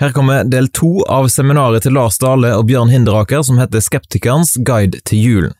[0.00, 4.56] Her kommer del to av seminaret til Lars Dale og Bjørn Hinderaker som heter Skeptikerens
[4.66, 5.52] guide til julen.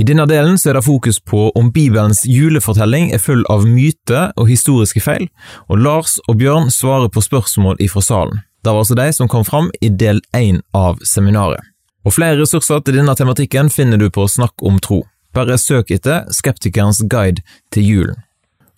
[0.00, 4.48] I denne delen er det fokus på om Bibelens julefortelling er full av myter og
[4.48, 5.28] historiske feil,
[5.68, 8.40] og Lars og Bjørn svarer på spørsmål ifra salen.
[8.64, 11.60] Det var altså de som kom fram i del én av seminaret.
[12.08, 15.02] Og Flere ressurser til denne tematikken finner du på Snakk om tro.
[15.36, 18.22] Bare søk etter Skeptikerens guide til julen.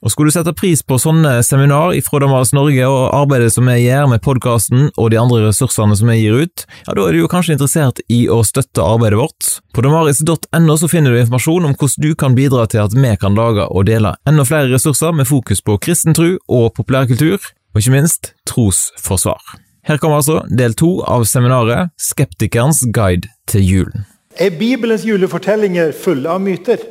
[0.05, 3.79] Og Skulle du sette pris på sånne seminar fra Damaris Norge og arbeidet som vi
[3.87, 7.23] gjør med podkasten og de andre ressursene som vi gir ut, ja, da er du
[7.23, 9.49] jo kanskje interessert i å støtte arbeidet vårt.
[9.73, 13.39] På damaris.no så finner du informasjon om hvordan du kan bidra til at vi kan
[13.39, 17.41] lage og dele enda flere ressurser med fokus på kristen tro og populærkultur,
[17.73, 19.41] og ikke minst trosforsvar.
[19.89, 24.05] Her kommer altså del to av seminaret Skeptikerens guide til julen.
[24.37, 26.85] Er Bibelens julefortellinger fulle av myter?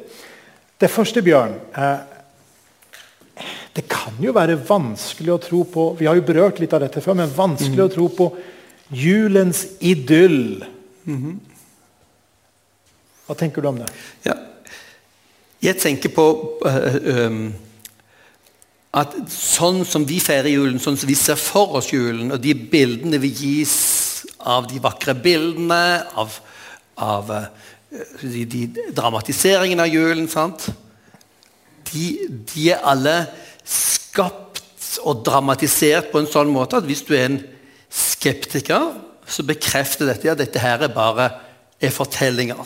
[0.81, 2.12] Det første, Bjørn, eh,
[3.73, 7.01] det kan jo være vanskelig å tro på Vi har jo berørt litt av dette
[7.01, 7.87] før, men vanskelig mm.
[7.87, 8.29] å tro på
[8.93, 10.65] julens idyll.
[11.05, 11.37] Mm -hmm.
[13.25, 13.89] Hva tenker du om det?
[14.23, 14.35] Ja.
[15.61, 17.53] Jeg tenker på uh, um,
[18.91, 22.53] at sånn som vi feirer julen, sånn som vi ser for oss julen, og de
[22.53, 26.39] bildene vi gis av de vakre bildene, av,
[26.95, 27.31] av
[28.21, 30.27] de, de dramatiseringene av julen
[31.93, 33.15] de, de er alle
[33.67, 34.61] skapt
[35.03, 37.39] og dramatisert på en sånn måte at hvis du er en
[37.93, 38.93] skeptiker,
[39.27, 41.29] så bekrefter dette at dette her er bare
[41.83, 42.59] er fortellinger.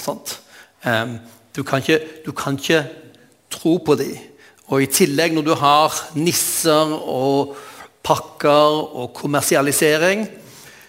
[0.85, 1.17] Um,
[1.55, 2.83] du, kan ikke, du, kan ikke,
[3.49, 4.17] tro på dem.
[4.67, 7.55] Og i tillegg, når du har nisser og
[8.03, 10.25] pakker og kommersialisering,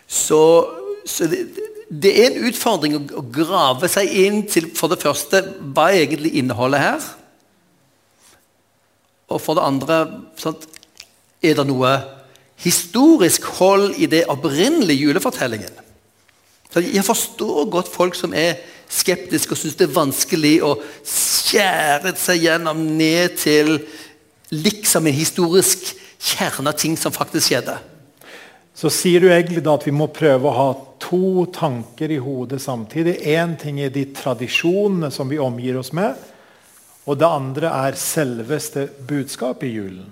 [0.09, 0.43] så,
[1.07, 1.45] så det,
[1.89, 6.35] det, er en utfordring å, grave seg inn til for det første hva er egentlig
[6.41, 7.09] innholdet her.
[9.29, 9.99] Og for det andre
[10.41, 10.65] sant,
[11.45, 11.93] er det noe
[12.59, 15.85] historisk hold i det opprinnelige julefortellingen.
[16.73, 20.75] Så jeg forstår godt folk som er skeptiske og syns det er vanskelig å
[21.07, 23.77] skjære seg gjennom ned til
[24.53, 27.77] liksom en historisk kjerne av ting som faktisk skjedde.
[28.79, 30.69] Så sier du egentlig da at vi må prøve å ha
[31.03, 33.17] to tanker i hodet samtidig.
[33.27, 36.15] Én ting er de tradisjonene som vi omgir oss med.
[37.09, 40.07] Og det andre er selveste budskapet i julen.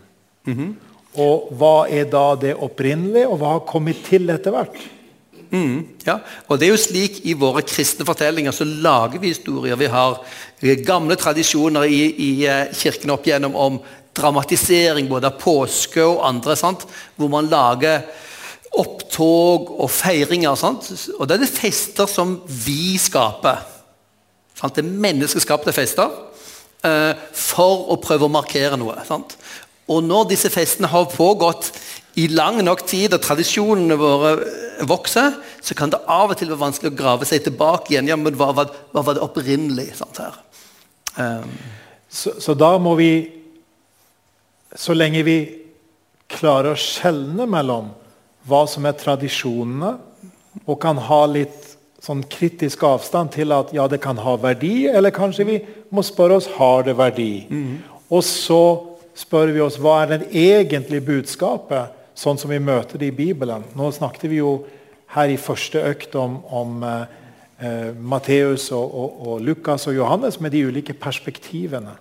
[0.46, 0.74] Mm -hmm.
[1.20, 4.76] Og hva er da det opprinnelige, og hva har kommet til etter hvert?
[5.50, 6.18] Mm, ja,
[6.48, 9.76] og det er jo slik I våre kristne fortellinger så lager vi historier.
[9.78, 10.18] Vi har
[10.86, 13.78] gamle tradisjoner i, i eh, kirken opp igjennom om
[14.16, 16.56] dramatisering både av påske og andre.
[16.56, 16.86] Sant?
[17.16, 18.02] Hvor man lager
[18.76, 20.54] opptog og feiringer.
[20.54, 20.90] Sant?
[21.18, 23.62] Og det er det fester som vi skaper.
[24.58, 24.76] Sant?
[24.76, 26.10] Det er menneskeskapte fester.
[26.84, 28.98] Eh, for å prøve å markere noe.
[29.08, 29.36] Sant?
[29.88, 31.70] Og når disse festene har pågått
[32.20, 34.32] i lang nok tid, og tradisjonene våre
[34.88, 38.08] vokser, så kan det av og til være vanskelig å grave seg tilbake igjen.
[38.10, 39.90] Ja, men hva, hva, hva var det opprinnelig?
[39.98, 40.20] Sant?
[41.16, 41.52] Um.
[42.08, 43.10] Så, så, da må vi,
[44.76, 45.38] så lenge vi
[46.30, 47.90] klarer å skjelne mellom
[48.46, 49.96] hva som er tradisjonene,
[50.64, 51.65] og kan ha litt
[52.02, 55.58] sånn kritisk avstand til at ja, det kan ha verdi, eller kanskje vi
[55.94, 57.46] må spørre oss har det verdi.
[57.50, 57.76] Mm.
[58.12, 58.62] Og så
[59.16, 63.64] spør vi oss hva er det egentlige budskapet, sånn som vi møter det i Bibelen.
[63.76, 64.58] Nå snakket vi jo
[65.16, 67.14] her i første økt om, om eh,
[67.60, 71.96] eh, Matteus og, og, og, Lukas og Johannes med de ulike perspektivene.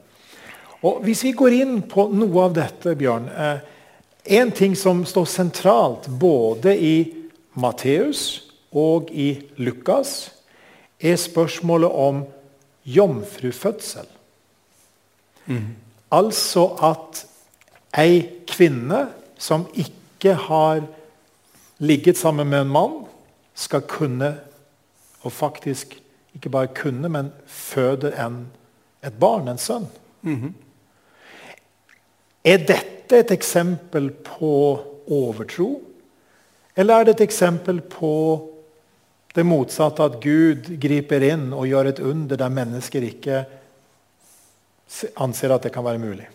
[0.85, 3.71] Og Hvis vi går inn på noe av dette, Bjørn eh,
[4.25, 6.95] En ting som står sentralt både i
[7.61, 8.44] Matteus
[8.75, 10.31] og i Lukas,
[10.99, 12.23] er spørsmålet om
[12.85, 14.07] jomfrufødsel.
[15.45, 15.75] Mm.
[16.11, 17.25] Altså at
[17.97, 19.07] ei kvinne
[19.39, 20.83] som ikke har
[21.79, 23.01] ligget sammen med en mann,
[23.55, 24.33] skal kunne,
[25.21, 26.01] og faktisk
[26.35, 28.47] ikke bare kunne, men føde en,
[29.05, 29.87] et barn, en sønn.
[30.21, 30.53] Mm.
[32.43, 34.51] Er dette et eksempel på
[35.07, 35.81] overtro?
[36.75, 38.11] Eller er det et eksempel på
[39.35, 43.43] det motsatte, at Gud griper inn og gjør et under der mennesker ikke
[45.19, 46.27] anser at det kan være mulig.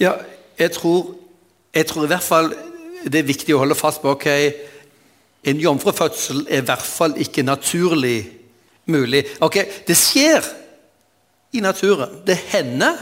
[0.00, 0.14] Ja,
[0.58, 1.14] jeg tror,
[1.74, 2.52] jeg tror i hvert fall
[3.04, 4.28] det er viktig å holde fast på ok,
[5.40, 8.28] En jomfrufødsel er i hvert fall ikke naturlig
[8.92, 9.22] mulig.
[9.40, 9.56] Ok,
[9.88, 10.44] Det skjer
[11.56, 12.20] i naturen.
[12.26, 12.98] Det hender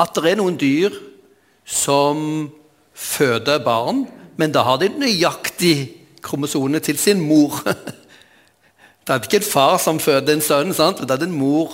[0.00, 0.96] at det er noen dyr
[1.68, 2.48] som
[2.94, 4.06] føder barn,
[4.36, 7.62] men da har de nøyaktig kromosonene til sin mor.
[9.06, 11.00] Det er ikke en far som føder en sønn, sant?
[11.00, 11.72] det er en mor.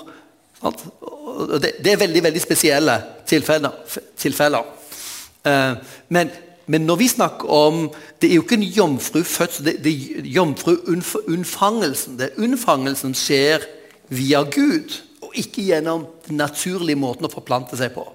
[0.62, 2.94] Det, det, er veldig veldig spesielle
[3.28, 3.74] tilfeller.
[4.16, 4.62] tilfeller.
[5.44, 5.74] Eh,
[6.08, 6.30] men
[6.66, 7.90] men når vi snakker om
[8.20, 12.20] Det er jo ikke en jomfrufødsel, det, det er jomfruunnfangelsen.
[12.38, 13.58] Unnfangelsen skjer
[14.08, 18.06] via Gud, og ikke gjennom den naturlige måten å forplante seg på.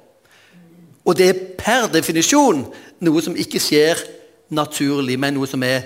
[1.06, 2.66] Og det er per definisjon
[3.00, 4.02] noe som ikke skjer
[4.50, 5.86] naturlig, men noe som er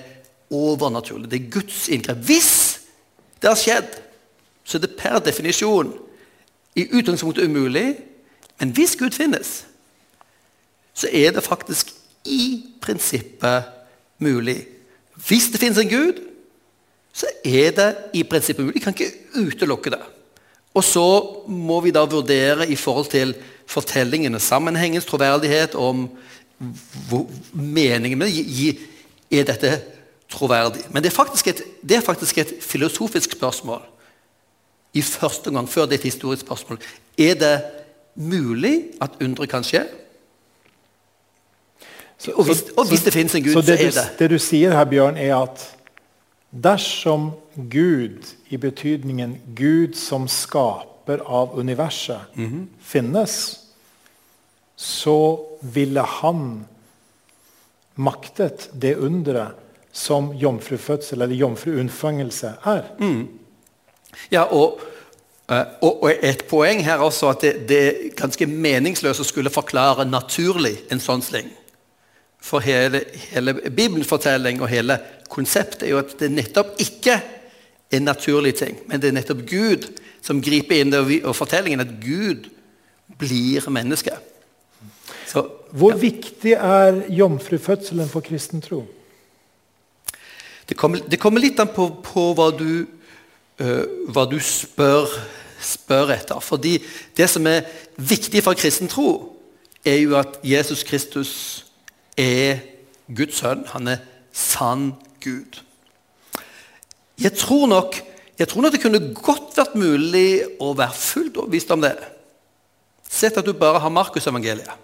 [0.51, 1.31] overnaturlig.
[1.31, 2.17] Det er Guds inngrep.
[2.25, 2.81] Hvis
[3.41, 3.97] det har skjedd,
[4.65, 5.93] så er det per definisjon
[6.75, 7.95] i utgangspunktet umulig.
[8.59, 9.65] Men hvis Gud finnes,
[10.95, 11.91] så er det faktisk
[12.25, 13.71] i prinsippet
[14.19, 14.63] mulig.
[15.27, 16.21] Hvis det finnes en Gud,
[17.15, 18.79] så er det i prinsippet mulig.
[18.79, 20.01] Vi kan ikke utelukke det.
[20.75, 21.07] Og så
[21.47, 23.35] må vi da vurdere i forhold til
[23.71, 26.09] fortellingene, sammenhengens troverdighet om
[27.53, 28.75] meningen med det.
[29.31, 29.71] Er dette
[30.29, 30.85] troverdig?
[30.91, 33.81] Men det er, faktisk et, det er faktisk et filosofisk spørsmål
[34.93, 36.79] i første gang, før det er et historisk spørsmål.
[37.19, 37.55] Er det
[38.15, 39.83] mulig at undre kan skje?
[42.17, 44.05] Så, Og hvis, og hvis det finnes en Gud, så, det, er det.
[44.19, 45.65] det du sier her, Bjørn, er at
[46.63, 47.31] dersom
[47.71, 52.69] Gud, i betydningen Gud som skaper av universet, Mhm.
[52.81, 53.59] finnes,
[54.75, 56.65] så ville han
[57.95, 59.55] maktet det underet
[59.95, 62.89] som jomfrufødsel eller jomfruunnfangelse er.
[62.99, 63.27] Mm.
[64.31, 64.79] Ja, og,
[65.51, 69.53] eh, og, og et poeng her også at det, det er ganske meningsløst å skulle
[69.53, 71.47] forklare naturlig en sånn sling.
[72.43, 74.99] For hele, hele Bibelens fortelling og hele
[75.31, 79.45] konseptet er jo at det nettopp ikke er en naturlig ting, men det er nettopp
[79.47, 79.87] Gud
[80.25, 82.49] som griper inn vi- fortellingen at Gud
[83.17, 84.11] blir menneske.
[85.25, 88.83] Så, Hvor viktig er jomfrufødselen for kristen tro?
[90.69, 92.85] Det kommer, det kommer litt an på, på hva du,
[93.61, 95.11] uh, hva du spør,
[95.61, 96.41] spør etter.
[96.41, 96.79] Fordi
[97.17, 97.67] det som er
[97.97, 99.35] viktig for kristen tro,
[99.85, 101.31] er jo at Jesus Kristus
[102.17, 102.63] er
[103.05, 103.65] Guds sønn.
[103.75, 104.01] Han er
[104.33, 105.61] sann Gud.
[107.21, 108.01] Jeg tror nok,
[108.39, 111.95] jeg tror nok det kunne godt vært mulig å være fullt overbevist om det.
[113.05, 114.81] Sett at du bare har Markusevangeliet.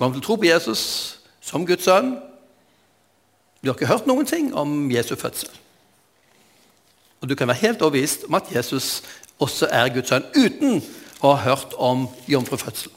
[0.00, 0.82] Om du tror på Jesus
[1.44, 2.14] som Guds sønn,
[3.60, 5.50] du har ikke hørt noen ting om Jesu fødsel.
[7.20, 9.02] Og du kan være helt overbevist om at Jesus
[9.40, 10.80] også er Guds sønn, uten
[11.20, 12.96] å ha hørt om jomfrufødselen.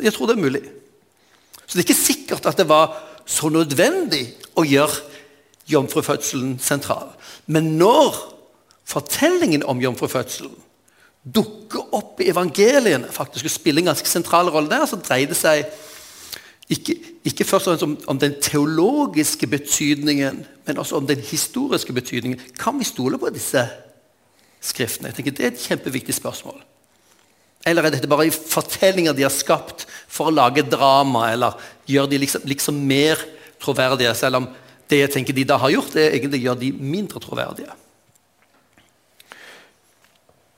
[0.00, 0.62] Jeg tror det er mulig.
[1.66, 2.94] Så det er ikke sikkert at det var
[3.28, 4.24] så nødvendig
[4.56, 5.02] å gjøre
[5.68, 7.12] jomfrufødselen sentral.
[7.46, 8.16] Men når
[8.88, 10.56] fortellingen om jomfrufødselen
[11.22, 15.38] dukker opp i evangeliene, faktisk og spiller en ganske sentral rolle der, så dreier det
[15.38, 15.68] seg
[16.72, 16.94] ikke,
[17.28, 22.40] ikke først og fremst om, om den teologiske betydningen, men også om den historiske betydningen.
[22.58, 23.64] Kan vi stole på disse
[24.62, 25.10] skriftene?
[25.10, 26.62] Jeg tenker Det er et kjempeviktig spørsmål.
[27.66, 32.18] Eller er dette bare fortellinger de har skapt for å lage drama, eller gjør de
[32.24, 33.20] liksom, liksom mer
[33.62, 34.48] troverdige, selv om
[34.90, 37.78] det jeg tenker de da har gjort, det egentlig gjør de mindre troverdige.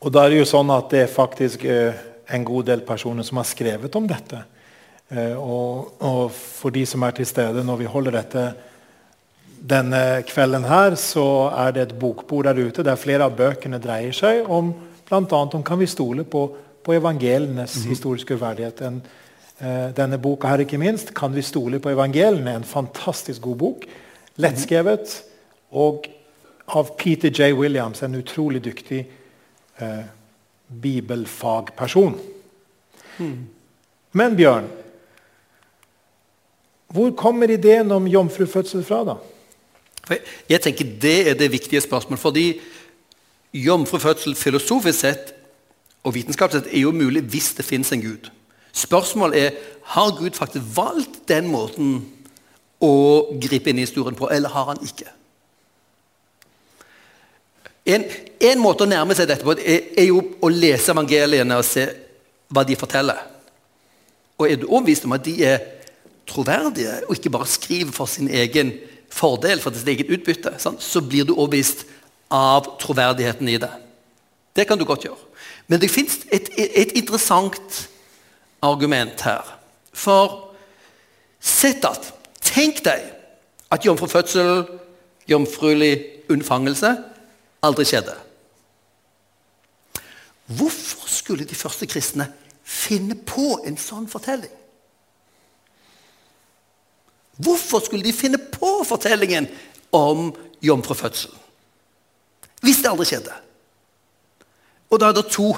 [0.05, 3.25] Og da er det jo sånn at det er faktisk eh, en god del personer
[3.25, 4.43] som har skrevet om dette.
[5.13, 8.45] Eh, og, og for de som er til stede når vi holder dette
[9.65, 14.13] denne kvelden her, så er det et bokbord der ute der flere av bøkene dreier
[14.17, 14.75] seg om
[15.09, 15.41] bl.a.
[15.45, 16.47] om kan vi stole på,
[16.85, 18.81] på evangelienes historiske uverdighet.
[18.85, 19.03] En,
[19.61, 23.85] eh, denne boka her, ikke minst, 'Kan vi stole på evangeliene?' En fantastisk god bok.
[24.37, 25.23] Lettskrevet.
[25.71, 26.05] Og
[26.69, 27.53] av Peter J.
[27.53, 29.07] Williams, en utrolig dyktig
[29.81, 30.05] eh,
[30.83, 32.19] bibelfagperson.
[34.13, 34.69] Men Bjørn,
[36.95, 39.15] hvor kommer ideen om jomfrufødsel fra, da?
[40.49, 42.21] Jeg- tenker Det er det viktige spørsmålet.
[42.21, 42.61] Fordi
[43.55, 45.35] jomfrufødsel filosofisk sett
[46.05, 48.31] og vitenskapelig sett er jo mulig hvis det finnes en Gud.
[48.73, 49.51] Spørsmålet er
[49.85, 52.05] har Gud faktisk valgt den måten
[52.81, 55.11] å gripe inn i historien på, eller har han ikke?
[57.87, 58.05] En,
[58.41, 61.89] en måte å nærme seg dette på er, er jo å lese evangeliene og se
[62.49, 63.19] hva de forteller.
[64.39, 65.59] Og er du overbevist om at de er
[66.27, 68.73] troverdige, og ikke bare skriver for sin egen
[69.13, 70.83] fordel, for sitt eget utbytte, sant?
[70.83, 71.85] så blir du overbevist
[72.33, 73.71] av troverdigheten i det.
[74.57, 75.21] Det kan du godt gjøre.
[75.67, 77.89] Men det fins et, et interessant
[78.63, 79.45] argument her.
[79.93, 80.55] For
[81.41, 82.13] sett at
[82.45, 83.07] Tenk deg
[83.73, 84.67] at jomfrufødsel,
[85.27, 85.95] jomfruelig
[86.31, 86.91] unnfangelse,
[87.65, 88.15] aldri skjedde.
[90.47, 92.29] Hvorfor skulle de første kristne
[92.63, 94.53] finne på en sånn fortelling?
[97.37, 99.49] Hvorfor skulle de finne på fortellingen
[99.93, 100.31] om
[100.63, 101.41] jomfrufødselen?
[102.65, 103.35] Hvis det aldri skjedde.
[104.91, 105.51] Og da er det to,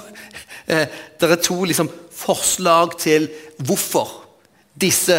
[0.66, 0.88] eh,
[1.20, 3.28] det er to liksom, forslag til
[3.58, 4.24] hvorfor
[4.74, 5.16] disse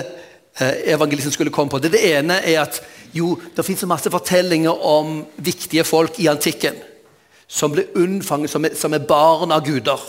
[0.60, 1.80] eh, evangelistene skulle komme på.
[1.80, 2.82] Det, det ene er at
[3.14, 6.76] jo, det finnes masse fortellinger om viktige folk i antikken
[7.48, 10.02] som ble unnfanget som som er barn av guder.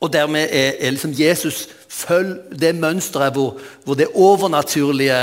[0.00, 5.16] Og dermed er, er liksom Jesus følg det mønsteret hvor, hvor, det overnaturlige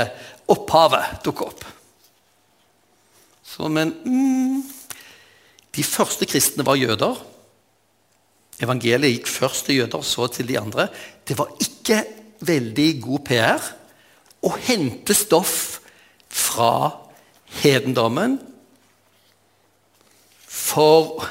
[0.52, 1.64] opphavet dukker opp.
[3.44, 4.62] Så, men mm,
[5.76, 7.18] De første kristne var jøder.
[8.64, 10.88] Evangeliet gikk først til jøder, så til de andre.
[11.28, 11.98] Det var ikke
[12.40, 13.66] veldig god PR
[14.46, 15.80] å hente stoff
[16.32, 16.90] fra
[17.62, 18.38] hedendommen
[20.46, 21.24] for,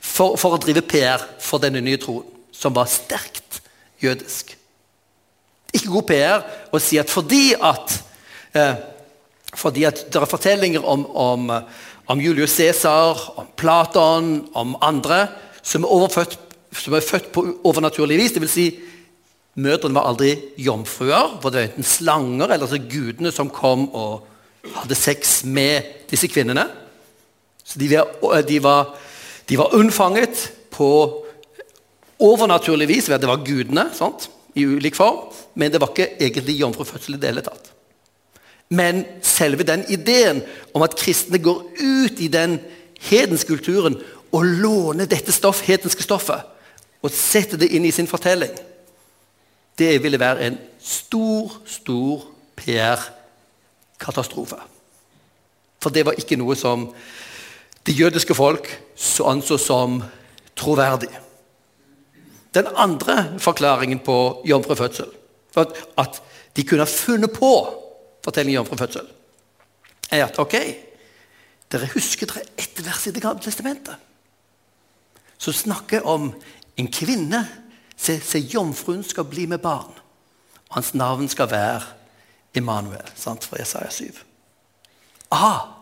[0.00, 2.26] for, for, å drive PR for denne nye troen,
[2.60, 3.60] som var sterkt
[4.02, 4.52] jødisk.
[5.72, 7.96] Ikke god PR å si at fordi at,
[8.54, 8.74] eh,
[9.54, 11.50] fordi at det er fortellinger om, om,
[12.10, 15.26] om Julius Cæsar, om Platon, om andre
[15.62, 16.38] som er overfødt
[16.70, 18.34] som er født på overnaturlig vis.
[18.38, 18.66] Vil si,
[19.60, 21.38] mødrene var aldri jomfruer.
[21.42, 24.26] For det var enten slanger eller altså gudene som kom og
[24.76, 26.66] hadde sex med disse kvinnene.
[27.64, 28.94] Så de var, de var,
[29.48, 30.90] de var unnfanget på
[32.20, 34.30] overnaturlig vis ved at det var gudene sant?
[34.54, 35.30] i ulik form.
[35.54, 37.72] Men det var ikke egentlig jomfrufødsel i det hele tatt.
[38.70, 40.42] Men selve den ideen
[40.74, 42.60] om at kristne går ut i den
[43.10, 43.98] hedenske kulturen
[44.30, 46.40] og låner dette stoff, hedenske stoffet
[47.02, 48.52] og setter det inn i sin fortelling,
[49.78, 52.26] det ville være en stor, stor
[52.60, 54.56] PR-katastrofe.
[55.80, 56.90] For det var ikke noe som
[57.88, 60.02] det jødiske folk så anså som
[60.60, 61.08] troverdig.
[62.54, 65.10] Den andre forklaringen på jomfrufødsel,
[65.54, 66.22] for at
[66.56, 67.52] de kunne ha funnet på
[68.24, 69.06] fortellingen om jomfrufødsel,
[70.10, 70.56] er at ok,
[71.70, 73.94] dere husker dere ett vers i Det gamle testamentet
[75.38, 76.32] som snakker om
[76.76, 77.46] en kvinne
[78.00, 79.92] Se, se, jomfruen skal bli med barn.
[80.70, 81.82] Og Hans navn skal være
[82.56, 84.06] Immanuel, sant, fra Jesaja 7.
[85.36, 85.76] Aha!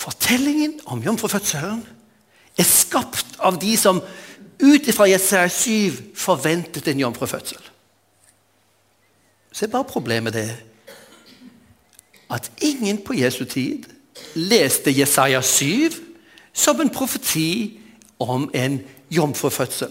[0.00, 1.82] fortellingen om jomfrufødselen
[2.58, 4.00] er skapt av de som
[4.62, 7.70] ut fra Jesaja 7 forventet en jomfrufødsel.
[9.52, 10.50] Så er bare problemet det
[12.30, 13.84] at ingen på Jesu tid
[14.34, 15.90] leste Jesaja 7
[16.52, 17.80] som en profeti
[18.18, 19.90] om en jomfrufødsel.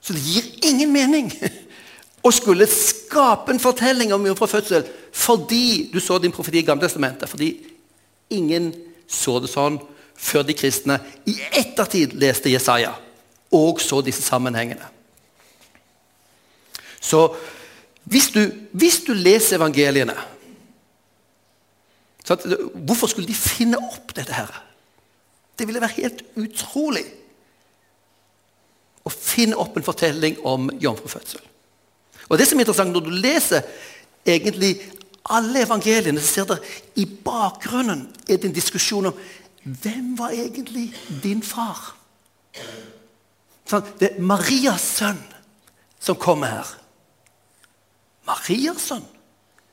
[0.00, 1.32] Så det gir ingen mening
[2.26, 7.28] å skulle skape en fortelling om jomfrufødsel fordi du så din profeti i Gamletestamentet.
[7.28, 7.56] Fordi
[8.30, 8.74] ingen
[9.08, 9.78] så det sånn
[10.16, 12.94] før de kristne i ettertid leste Jesaja
[13.54, 14.88] og så disse sammenhengene.
[17.00, 17.28] Så
[18.06, 18.40] hvis du,
[18.72, 20.16] hvis du leser evangeliene
[22.26, 24.34] Hvorfor skulle de finne opp dette?
[24.34, 24.50] her?
[25.54, 27.04] Det ville være helt utrolig
[29.06, 31.44] å finne opp en fortelling om jomfrufødsel.
[32.26, 33.62] Og det som er interessant, Når du leser
[34.26, 34.80] egentlig
[35.30, 36.56] alle evangeliene, så ser du
[36.96, 39.14] i bakgrunnen er det en diskusjon om
[39.66, 40.92] hvem var egentlig
[41.22, 41.96] din far.
[43.66, 45.18] Sånn, det er Marias sønn
[45.98, 46.68] som kommer her.
[48.28, 49.06] Marias sønn?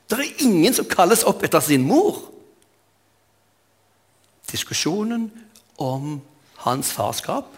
[0.10, 2.18] Det er ingen som kalles opp etter sin mor.
[4.50, 5.28] Diskusjonen
[5.82, 6.18] om
[6.66, 7.54] hans farskap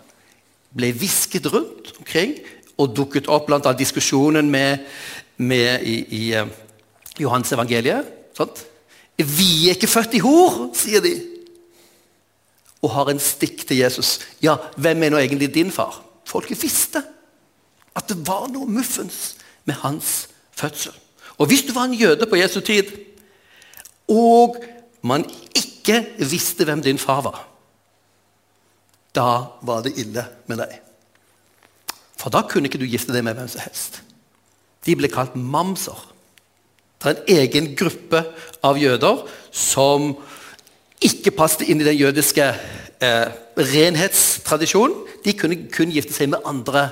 [0.76, 2.36] ble hvisket rundt omkring
[2.76, 4.84] og dukket opp annet diskusjonen med,
[5.38, 6.52] med i, i uh,
[7.20, 8.12] Johans evangeliet.
[8.36, 8.66] Sant?
[9.16, 11.14] Vi er ikke født i hor, sier de.
[12.86, 14.20] Og har en stikk til Jesus.
[14.44, 15.98] Ja, hvem er nå egentlig din far?
[16.26, 17.02] Folket visste
[17.96, 20.94] at det var noe muffens med hans fødsel.
[21.40, 22.92] Og hvis du var en jøde på Jesu tid,
[24.12, 24.60] og
[25.02, 25.26] man
[25.56, 27.44] ikke visste hvem din far var
[29.16, 29.30] da
[29.64, 30.74] var det ille med deg.
[32.20, 34.02] For da kunne ikke du gifte deg med hvem som helst.
[34.86, 35.98] De ble kalt mamser.
[37.02, 38.22] Det er en egen gruppe
[38.66, 39.24] av jøder
[39.56, 40.14] som
[41.06, 42.46] ikke passet inn i den jødiske
[43.04, 45.04] eh, renhetstradisjonen.
[45.26, 46.90] De kunne kun gifte seg med andre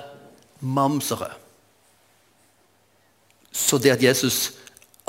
[0.62, 1.32] mamsere.
[3.54, 4.54] Så det at Jesus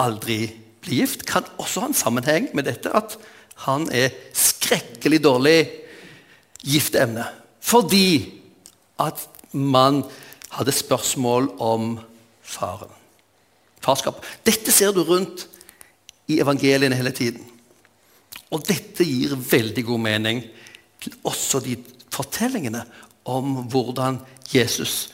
[0.00, 0.48] aldri
[0.84, 3.16] blir gift, kan også ha en sammenheng med dette at
[3.64, 5.58] han er skrekkelig dårlig
[6.64, 7.24] gifteemne.
[7.64, 8.40] Fordi
[9.00, 9.20] at
[9.52, 10.02] man
[10.54, 11.96] hadde spørsmål om
[12.42, 12.92] faren.
[13.84, 14.20] Farskap.
[14.46, 15.46] Dette ser du rundt
[16.28, 17.53] i evangeliene hele tiden.
[18.54, 20.42] Og dette gir veldig god mening
[21.02, 21.76] til også de
[22.14, 22.84] fortellingene
[23.28, 24.20] om hvordan
[24.52, 25.08] Jesus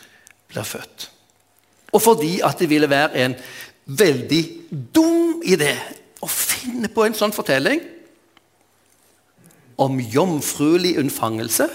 [0.50, 1.08] blir født.
[1.94, 3.34] Og fordi at det ville være en
[3.86, 4.42] veldig
[4.94, 5.72] dum idé
[6.20, 7.80] å finne på en sånn fortelling
[9.80, 11.66] om jomfruelig unnfangelse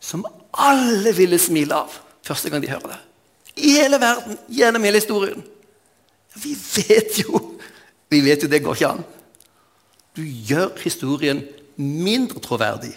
[0.00, 3.00] som alle ville smile av første gang de hører det.
[3.60, 5.40] I hele verden, gjennom hele historien.
[6.40, 7.40] Vi vet jo
[8.10, 9.02] vi vet jo det går ikke an.
[10.16, 11.44] Du gjør historien
[11.80, 12.94] mindre troverdig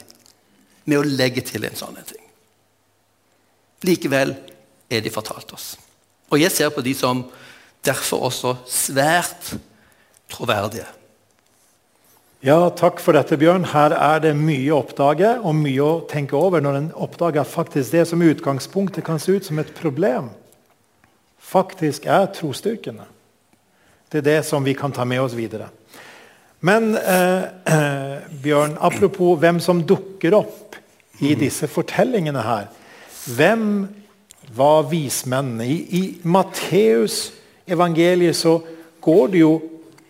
[0.86, 2.24] med å legge til en sånn ting.
[3.84, 4.34] Likevel
[4.92, 5.74] er de fortalt oss.
[6.32, 7.26] Og jeg ser på de som
[7.86, 9.54] derfor også svært
[10.32, 10.88] troverdige.
[12.44, 13.70] Ja, takk for dette, Bjørn.
[13.72, 17.94] Her er det mye å oppdage og mye å tenke over når en oppdager faktisk
[17.96, 20.28] det som i utgangspunktet kan se ut som et problem,
[21.40, 23.06] faktisk er trosstyrkene.
[24.12, 25.70] Det er det som vi kan ta med oss videre.
[26.64, 30.78] Men eh, eh, Bjørn, apropos hvem som dukker opp
[31.24, 32.70] i disse fortellingene her.
[33.36, 33.66] Hvem
[34.56, 35.68] var vismennene?
[35.68, 37.34] I, i Matteus
[37.68, 38.62] evangeliet så
[39.04, 39.52] går det jo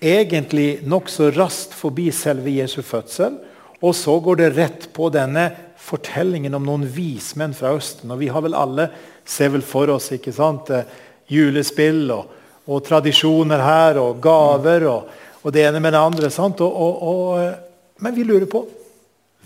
[0.03, 3.39] egentlig nokså raskt forbi selve Jesu fødsel.
[3.81, 5.49] Og så går det rett på denne
[5.81, 8.13] fortellingen om noen vismenn fra Østen.
[8.13, 8.91] Og vi har vel alle
[9.25, 10.85] ser vel for oss ikke sant, eh,
[11.33, 16.31] julespill og, og tradisjoner her og gaver og, og det ene med det andre.
[16.39, 17.53] Og, og, og,
[17.99, 18.63] men vi lurer på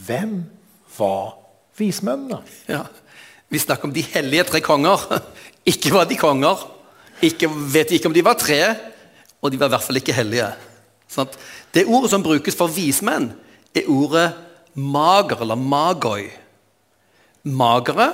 [0.06, 0.40] hvem
[0.98, 1.36] var
[1.78, 2.42] vismennene?
[2.70, 2.86] Ja,
[3.50, 5.00] Vi snakker om de hellige tre konger.
[5.72, 6.66] Ikke var de konger.
[7.22, 8.76] Ikke, vet ikke om de var tre,
[9.42, 10.52] og de var i hvert fall ikke hellige.
[11.10, 11.32] Sånn
[11.74, 13.32] det ordet som brukes for vismenn,
[13.76, 14.28] er ordet
[14.78, 16.28] mager, eller magoi.
[17.42, 18.12] Magere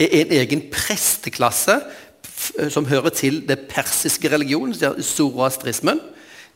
[0.00, 1.76] er en egen presteklasse
[2.72, 6.00] som hører til det persiske religionen, zoroastrismen.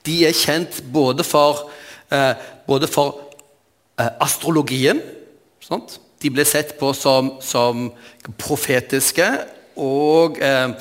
[0.06, 1.66] De er kjent både for,
[2.12, 2.34] eh,
[2.66, 3.20] både for
[3.98, 5.02] eh, astrologien.
[5.60, 5.98] Sant?
[6.22, 7.90] De ble sett på som, som
[8.38, 9.26] profetiske
[9.76, 10.72] og eh,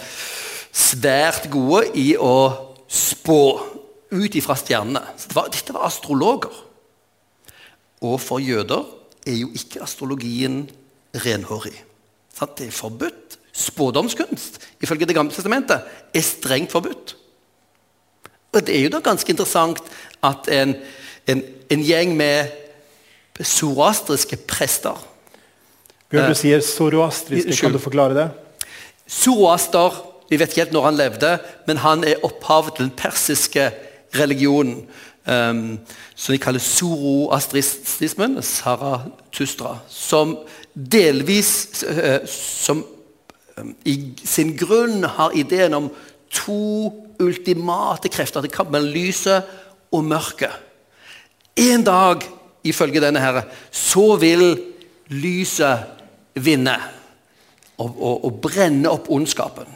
[0.75, 2.38] svært gode i å
[2.88, 3.41] spå
[4.15, 5.01] ut ifra stjernene.
[5.25, 6.53] Det var, dette var astrologer.
[8.05, 8.86] Og for jøder
[9.25, 10.65] er jo ikke astrologien
[11.25, 11.75] renhårig.
[12.36, 13.39] Det er forbudt.
[13.55, 17.15] Spådomskunst ifølge Det gamle testamentet er strengt forbudt.
[18.55, 19.81] Og Det er jo da ganske interessant
[20.24, 20.75] at en,
[21.27, 22.53] en, en gjeng med
[23.43, 24.95] zoroastriske prester
[26.10, 27.58] Bjørn, du sier zoroastriske.
[27.60, 28.27] Kan du forklare det?
[29.10, 31.32] Zoroaster Vi vet ikke helt når han levde,
[31.67, 33.67] men han er opphavet til den persiske
[34.17, 34.88] religionen.
[35.25, 35.80] Um,
[36.15, 40.36] som de kaller zoroastrismen, Saratustra, som
[40.73, 42.84] delvis uh, som
[43.58, 45.91] um, i sin grunn har ideen om
[46.30, 46.89] to
[47.21, 49.47] ultimate krefter til kamp mellom lyset
[49.93, 50.51] og mørket.
[51.56, 52.23] En dag,
[52.63, 54.56] ifølge denne herre, så vil
[55.13, 55.86] lyset
[56.36, 56.75] vinne
[57.78, 59.67] og, og, og brenne opp ondskapen.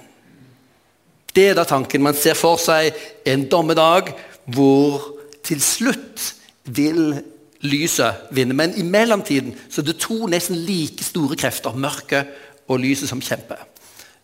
[1.36, 2.04] Det er da tanken.
[2.04, 2.96] Man ser for seg
[3.30, 4.12] en dommedag
[4.50, 5.04] hvor
[5.46, 6.34] til slutt
[6.66, 7.20] vil
[7.66, 8.56] lyset vinne.
[8.58, 12.28] Men i mellomtiden så er det to nesten like store krefter, mørket
[12.70, 13.62] og lyset, som kjemper.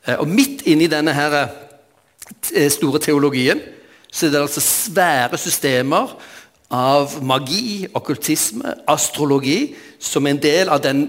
[0.06, 1.56] Eh, og midt inni denne her eh,
[2.72, 3.62] store teologien
[4.16, 6.14] så er det altså svære systemer
[6.72, 11.06] av magi, okkultisme, astrologi, som er en del av den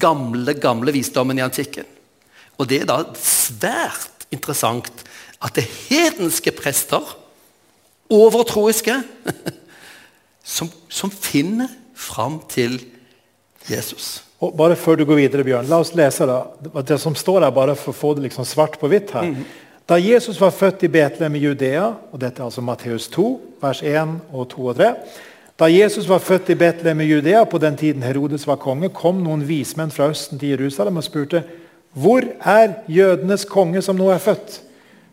[0.00, 1.86] gamle, gamle visdommen i antikken.
[2.58, 4.90] Og det er da svært interessant
[5.40, 7.14] at det hedenske prester,
[8.10, 8.98] overtroiske,
[10.56, 12.80] som, som finner fram til
[13.70, 14.20] Jesus.
[14.40, 16.42] Og bare Før du går videre, Bjørn, la oss lese da,
[16.82, 19.14] det som står her, bare for å få det liksom svart på hvitt.
[19.14, 19.30] her.
[19.30, 19.44] Mm.
[19.90, 23.24] Da Jesus var født i Betlehem i Judea, og dette er altså Matteus 2,
[23.58, 24.90] vers 1 og 2 og 3
[25.58, 29.18] Da Jesus var født i Betlehem i Judea på den tiden Herodes var konge, kom
[29.24, 31.42] noen vismenn fra Østen til Jerusalem og spurte
[31.92, 34.60] hvor er jødenes konge som nå er født?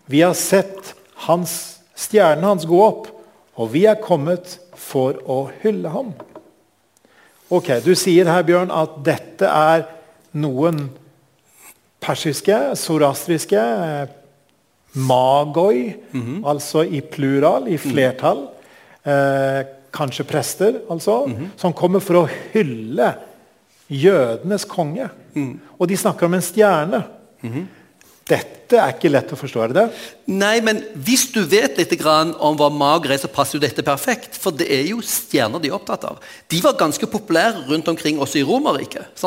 [0.06, 0.94] Vi har sett
[1.26, 3.10] hans, stjernen hans gå opp,
[3.58, 6.13] og vi er kommet for å hylle ham.
[7.50, 9.88] Ok, Du sier her Bjørn, at dette er
[10.38, 10.92] noen
[12.00, 13.66] persiske, sorastriske
[14.93, 16.50] magoi, mm -hmm.
[16.50, 18.47] altså i plural, i flertall.
[19.06, 21.47] Eh, kanskje prester, altså, mm -hmm.
[21.58, 23.13] som kommer for å hylle
[23.89, 25.10] jødenes konge.
[25.34, 25.60] Mm.
[25.80, 27.04] Og de snakker om en stjerne.
[27.43, 27.65] -hmm.
[28.28, 29.91] Dette er ikke lett å forstå, er det det?
[30.36, 34.36] Nei, men hvis du vet litt om hva mager er, så passer jo dette perfekt.
[34.36, 36.19] For det er jo stjerner de er opptatt av.
[36.52, 39.23] De var ganske populære rundt omkring også i Romerriket.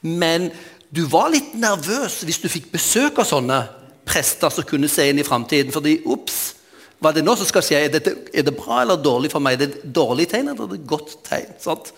[0.00, 0.50] Men
[0.88, 3.60] du var litt nervøs hvis du fikk besøk av sånne
[4.06, 5.74] prester som kunne se inn i framtiden.
[5.74, 6.40] Fordi ops,
[7.00, 7.80] hva er det nå som skal skje?
[7.84, 9.56] Er, dette, er, det bra eller dårlig for meg?
[9.56, 11.56] Er det et dårlig tegn eller er det et godt tegn?
[11.62, 11.92] Sant?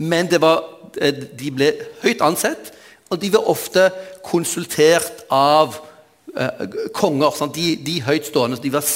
[0.00, 0.64] Men var,
[0.96, 1.70] eh, de ble
[2.02, 2.72] høyt ansett,
[3.10, 3.90] og de var ofte
[4.24, 5.76] konsultert av
[6.34, 6.64] eh,
[6.96, 7.36] konger.
[7.36, 7.58] Sant?
[7.58, 8.60] De, de høytstående.
[8.62, 8.86] De var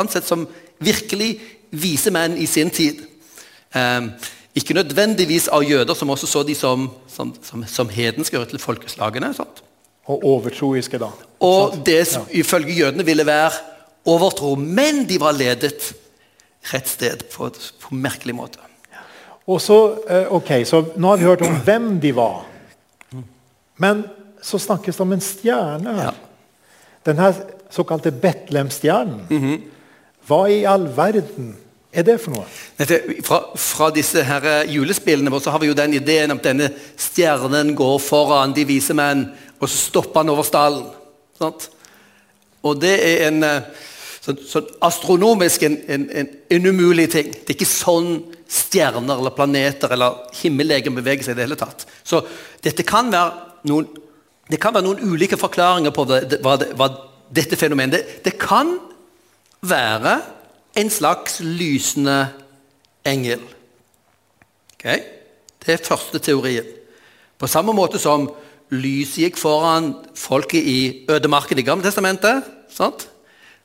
[0.00, 0.48] ansett som
[0.82, 1.36] virkelig
[1.70, 3.04] vise menn i sin tid.
[3.74, 4.12] Um,
[4.56, 9.30] ikke nødvendigvis av jøder, som også så de som, som, som, som hedenske til folkeslagene.
[9.36, 9.62] Sant?
[10.08, 11.10] Og overtroiske, da.
[11.44, 11.86] Og Sant?
[11.86, 13.50] det som ifølge jødene ville være
[14.08, 14.54] overtro.
[14.56, 15.92] Men de var ledet
[16.72, 18.64] rett sted på på en merkelig måte.
[19.48, 19.76] Og så,
[20.08, 22.44] eh, ok, så Nå har vi hørt om hvem de var.
[23.76, 24.04] Men
[24.42, 25.94] så snakkes det om en stjerne.
[26.02, 26.10] Ja.
[27.06, 27.34] Den her
[27.70, 29.62] såkalte Betlehem-stjernen.
[30.28, 31.56] Hva i all verden
[31.98, 32.46] er det for noe?
[33.26, 36.70] Fra, fra disse her eh, julespillene så har vi jo den ideen om at denne
[36.98, 39.26] stjernen går foran de vise menn,
[39.58, 40.88] og så stopper han over stallen.
[41.38, 41.68] Sant?
[42.66, 43.44] Og det er en
[44.28, 47.30] sånn, sånn astronomisk en, en, en, en umulig ting.
[47.32, 48.12] Det er ikke sånn
[48.48, 51.84] stjerner eller planeter eller himmellegen beveger seg i det hele tatt.
[52.04, 52.22] Så
[52.64, 53.88] dette kan være noen,
[54.48, 56.88] det kan være noen ulike forklaringer på det, det, hva, det, hva
[57.34, 58.76] dette fenomenet det, det kan
[59.60, 60.16] være
[60.78, 62.28] en slags lysende
[63.06, 63.42] engel.
[64.76, 65.02] Okay?
[65.58, 66.66] Det er første teorien.
[67.38, 68.28] På samme måte som
[68.70, 73.08] lyset gikk foran folket i ødemarken i Gamle testamentet, sant?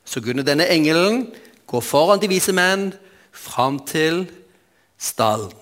[0.04, 1.30] så kunne denne engelen
[1.66, 2.90] gå foran de vise menn
[3.32, 4.26] fram til
[5.00, 5.52] stallen.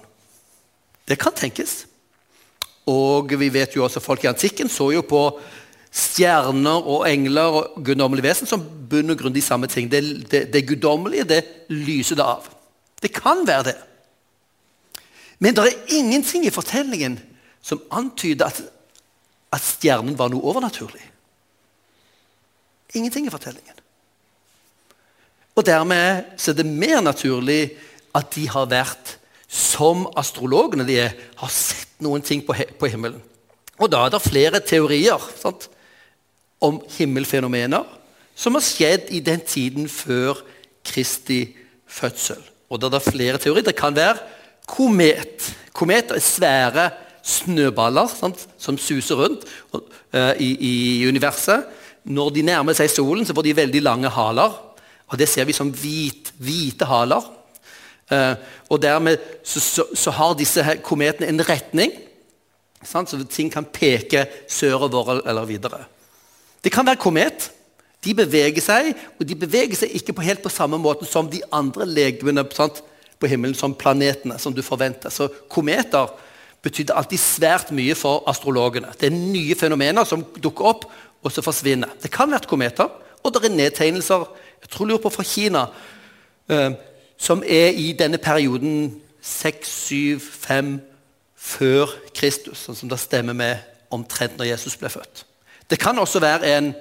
[1.08, 1.84] Det kan tenkes.
[2.90, 5.22] Og vi vet jo også folk i antikken så jo på
[5.92, 9.90] stjerner og engler og guddommelige vesen som bunn og grunn de samme ting.
[9.92, 10.00] Det,
[10.30, 12.48] det, det guddommelige, det lyser det av.
[13.02, 13.76] Det kan være det.
[15.42, 17.18] Men det er ingenting i fortellingen
[17.62, 18.60] som antyder at,
[19.52, 21.02] at stjernen var noe overnaturlig.
[22.94, 23.76] Ingenting i fortellingen.
[25.56, 27.74] Og dermed så er det mer naturlig
[28.16, 29.18] at de har vært
[29.52, 33.20] som astrologene de er, har sett noen ting på, på himmelen.
[33.76, 35.68] Og da er det flere teorier sant,
[36.62, 37.84] om himmelfenomener
[38.34, 40.40] som har skjedd i den tiden før
[40.86, 41.44] Kristi
[41.86, 42.40] fødsel.
[42.72, 43.66] Og da er det flere teorier.
[43.66, 44.18] Det kan være
[44.66, 45.50] komet.
[45.76, 46.86] Kometer er svære
[47.22, 49.44] snøballer sant, som suser rundt
[49.74, 50.74] eh, i, i
[51.08, 51.68] universet.
[52.02, 54.56] Når de nærmer seg solen, så får de veldig lange haler.
[55.12, 57.28] Og det ser vi som hvit, hvite haler.
[58.10, 58.34] Eh,
[58.72, 61.92] og dermed så, så, så har disse kometene en retning,
[62.82, 63.12] sant?
[63.12, 65.84] så ting kan peke sørover eller videre.
[66.64, 67.50] Det kan være komet.
[68.02, 71.42] De beveger seg, og de beveger seg ikke på helt på samme måte som de
[71.54, 75.10] andre legemene på himmelen, som planetene, som du forventer.
[75.10, 76.10] Så kometer
[76.62, 78.90] betydde alltid svært mye for astrologene.
[78.98, 80.86] Det er nye fenomener som dukker opp,
[81.22, 81.94] og så forsvinner.
[82.02, 82.90] Det kan være kometer,
[83.22, 84.26] og det er nedtegnelser
[84.62, 85.66] jeg tror lurer på fra Kina,
[86.50, 86.70] eh,
[87.18, 90.80] som er i denne perioden 6, 7, 5
[91.36, 93.58] før Kristus, sånn som det stemmer med
[93.90, 95.24] omtrent når Jesus ble født.
[95.72, 96.74] Det kan også være en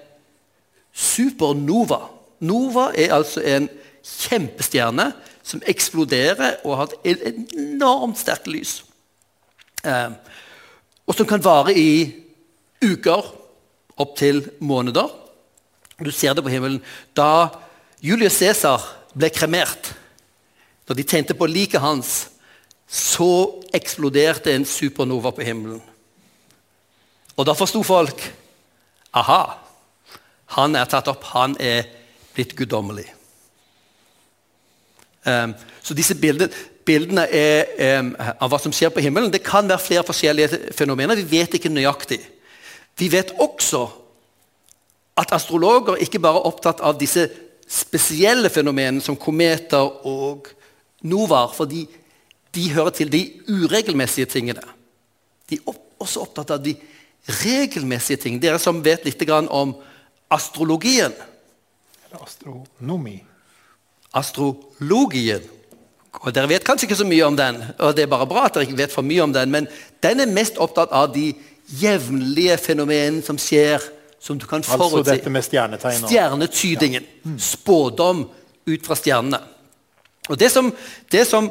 [0.91, 2.01] supernova.
[2.43, 3.69] Nova er altså en
[4.03, 5.05] kjempestjerne
[5.47, 7.23] som eksploderer og har et
[7.55, 8.81] enormt sterkt lys.
[9.87, 10.11] Eh,
[11.07, 12.11] og som kan vare i
[12.83, 13.31] uker,
[13.95, 15.07] opptil måneder.
[16.03, 16.81] Du ser det på himmelen.
[17.15, 17.47] Da
[18.03, 19.93] Julius Cæsar ble kremert,
[20.83, 22.27] da de tente på liket hans,
[22.91, 25.79] så eksploderte en supernova på himmelen.
[27.37, 28.25] Og da forsto folk
[29.17, 29.41] aha,
[30.57, 31.87] han er tatt opp, han er
[32.35, 33.07] blitt guddommelig.
[35.23, 36.49] Um, så disse bildene,
[36.87, 41.19] bildene er, um, av hva som skjer på himmelen, det kan være flere forskjellige fenomener.
[41.19, 42.19] Vi vet ikke nøyaktig.
[42.97, 43.85] Vi vet også
[45.21, 47.27] at astrologer ikke bare er opptatt av disse
[47.71, 50.49] spesielle fenomenene som kometer og
[51.07, 51.85] novaer, fordi
[52.55, 54.63] de hører til de uregelmessige tingene.
[55.49, 56.75] De er også opptatt av de
[57.27, 58.41] regelmessige ting.
[58.41, 59.75] Dere som vet litt om
[60.31, 61.13] astrologien.
[62.05, 63.17] Eller astronomi.
[64.13, 65.43] Astrologien.
[66.21, 68.55] Og Dere vet kanskje ikke så mye om den, og det er bare bra at
[68.55, 69.67] dere ikke vet for mye om den, men
[70.03, 71.29] den er mest opptatt av de
[71.79, 73.79] jevnlige fenomenene som skjer,
[74.19, 76.03] som du kan Altså dette med stjernetegn.
[76.03, 77.07] Stjernetydingen.
[77.39, 78.25] Spådom
[78.67, 79.39] ut fra stjernene.
[80.29, 80.69] Og det som,
[81.11, 81.47] det som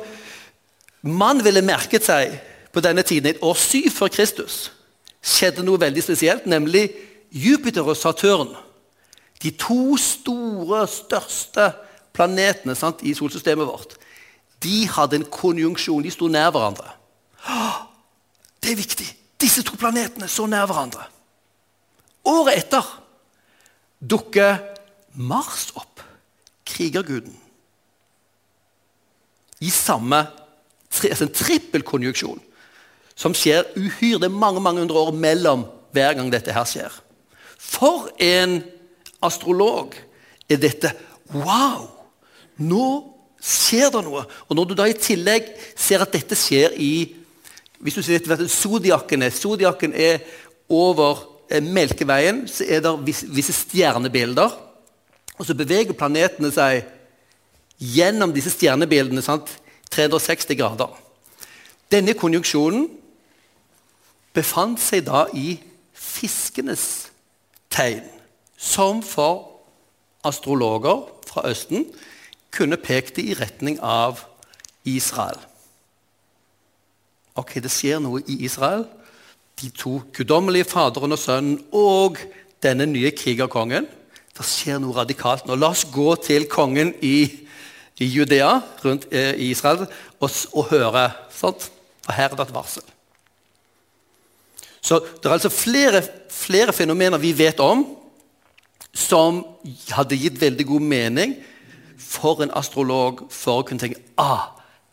[1.03, 2.37] man ville merket seg
[2.71, 4.71] på denne tiden, i et år syv før Kristus,
[5.23, 6.89] skjedde noe veldig spesielt, nemlig
[7.31, 8.55] Jupiter og Saturn.
[9.41, 11.71] De to store, største
[12.17, 14.01] planetene sant, i solsystemet vårt
[14.63, 16.03] de hadde en konjunksjon.
[16.05, 16.93] De sto nær hverandre.
[18.61, 19.09] Det er viktig!
[19.41, 21.07] Disse to planetene så nær hverandre.
[22.29, 22.91] Året etter
[24.01, 24.59] dukker
[25.17, 26.03] Mars opp,
[26.69, 27.33] krigerguden.
[29.65, 30.21] I samme
[31.01, 32.41] altså en trippelkonjunksjon
[33.21, 34.19] som skjer uhyre.
[34.23, 36.93] Det er mange mange hundre år mellom hver gang dette her skjer.
[37.61, 38.61] For en
[39.23, 39.97] astrolog
[40.49, 40.95] er dette
[41.31, 41.87] Wow!
[42.59, 42.87] Nå
[43.39, 44.25] skjer det noe.
[44.49, 45.47] Og når du da i tillegg
[45.79, 46.93] ser at dette skjer i
[47.81, 50.19] hvis du ser etter Zodiaken er Zodiaken er
[50.69, 54.53] over eh, Melkeveien så er det visse stjernebilder.
[55.41, 56.83] Og så beveger planetene seg
[57.81, 59.49] gjennom disse stjernebildene sant?
[59.91, 60.93] 360 grader.
[61.91, 62.85] Denne konjunksjonen
[64.37, 65.59] befant seg da i
[65.97, 67.11] fiskenes
[67.73, 68.05] tegn,
[68.57, 69.47] som for
[70.27, 71.87] astrologer fra Østen
[72.53, 74.25] kunne pekt i retning av
[74.85, 75.39] Israel.
[77.39, 78.85] Ok, det skjer noe i Israel.
[79.61, 82.19] De to guddommelige faderen og sønnen og
[82.65, 83.87] denne nye krigerkongen.
[84.37, 85.57] Det skjer noe radikalt nå.
[85.57, 87.29] La oss gå til kongen i,
[88.01, 89.87] i Judea, rundt eh, i Israel,
[90.21, 91.11] og, og høre.
[91.35, 91.71] Sant?
[92.05, 92.87] For her er det et varsel.
[94.81, 97.85] Så Det er altså flere, flere fenomener vi vet om,
[98.95, 99.45] som
[99.91, 101.35] hadde gitt veldig god mening
[101.99, 104.51] for en astrolog for å kunne tenke ah,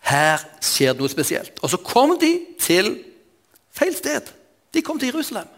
[0.08, 1.58] her skjer det noe spesielt.
[1.64, 2.94] Og så kom de til
[3.76, 4.30] feil sted.
[4.74, 5.50] De kom til Jerusalem.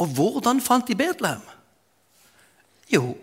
[0.00, 1.42] Og hvordan fant de Betlehem?
[2.90, 3.14] Jo,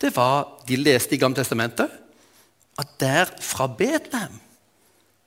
[0.00, 1.90] det var De leste i Gamle Testamentet
[2.78, 4.40] at der fra Betlehem,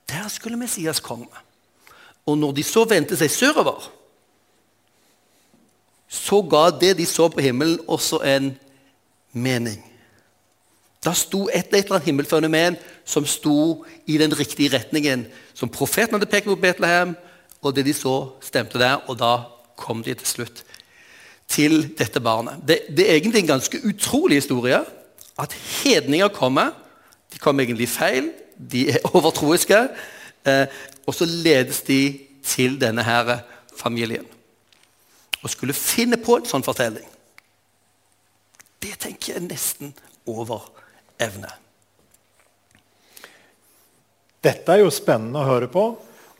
[0.08, 1.26] der skulle Messias komme.
[2.28, 3.88] Og når de så vendte seg sørover,
[6.08, 8.52] så ga det de så på himmelen, også en
[9.32, 9.80] mening.
[11.04, 15.26] Da sto et, eller annet himmelfenomen som sto i den riktige retningen.
[15.54, 17.14] Som profeten hadde pekt mot Betlehem,
[17.62, 19.04] og det de så, stemte der.
[19.06, 19.36] Og da
[19.78, 20.64] kom de til slutt
[21.48, 22.60] til dette barnet.
[22.66, 24.80] Det, det er egentlig en ganske utrolig historie
[25.38, 26.74] at hedninger kommer.
[27.32, 29.86] De kom egentlig feil, de er overtroiske.
[30.48, 32.00] Eh, og så ledes de
[32.44, 33.38] til denne her
[33.76, 34.26] familien.
[35.42, 37.06] Og skulle finne på en sånn fortelling.
[38.82, 39.94] Det tenker jeg nesten
[40.28, 40.68] over
[41.20, 41.50] evne.
[44.44, 45.88] Dette er jo spennende å høre på.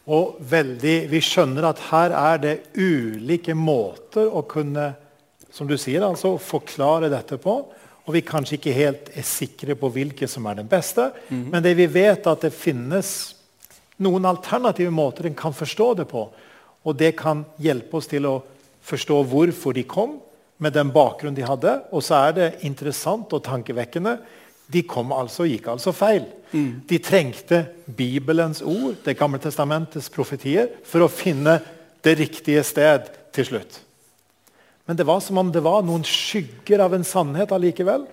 [0.08, 4.94] Og veldig, vi skjønner at her er det ulike måter å kunne
[5.52, 7.56] som du sier, altså, forklare dette på.
[8.08, 11.10] Og vi kanskje ikke helt er sikre på hvilke som er den beste.
[11.28, 11.48] Mm.
[11.52, 13.10] Men det vi vet, at det finnes
[14.04, 16.28] noen alternative måter en kan forstå det på.
[16.86, 18.38] Og det kan hjelpe oss til å
[18.88, 20.18] forstå hvorfor de kom,
[20.58, 21.70] med den bakgrunnen de hadde.
[21.94, 24.16] Og så er det interessant og tankevekkende
[24.68, 26.26] de kom altså, gikk altså feil.
[26.52, 26.84] Mm.
[26.88, 31.58] De trengte Bibelens ord, Det gamle testamentets profetier, for å finne
[32.04, 33.80] det riktige sted til slutt.
[34.84, 38.06] Men det var som om det var noen skygger av en sannhet allikevel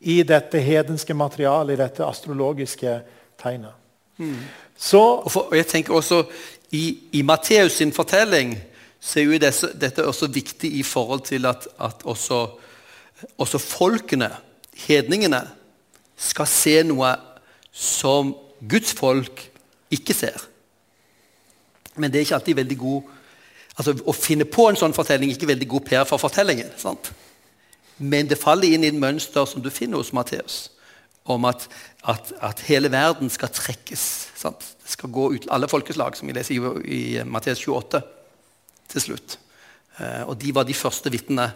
[0.00, 3.00] i dette hedenske materialet, i dette astrologiske
[3.40, 3.76] tegnet.
[4.20, 4.40] Mm.
[4.76, 6.24] Så, og, jeg tenker også
[6.72, 8.56] I, i Matteus sin fortelling
[9.00, 12.40] så er jo dette, dette også viktig i forhold til at, at også,
[13.38, 14.30] også folkene,
[14.86, 15.40] hedningene,
[16.16, 17.12] skal se noe
[17.72, 18.32] som
[18.68, 19.44] Guds folk
[19.92, 20.48] ikke ser.
[21.96, 23.12] Men det er ikke alltid veldig god
[23.76, 26.70] altså Å finne på en sånn fortelling er ikke veldig god PR for fortellingen.
[26.80, 27.10] sant?
[27.98, 30.70] Men det faller inn i et mønster som du finner hos Matteus,
[31.26, 31.66] om at,
[32.06, 34.04] at, at, hele verden skal trekkes.
[34.38, 34.62] Sant?
[34.82, 38.02] Det skal gå ut alle folkeslag, som vi leser i, i Matteus 28,
[38.92, 39.38] til slutt.
[39.98, 41.50] Eh, og de var de første vitnene,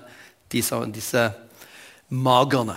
[0.50, 1.28] disse, disse
[2.10, 2.76] magerne.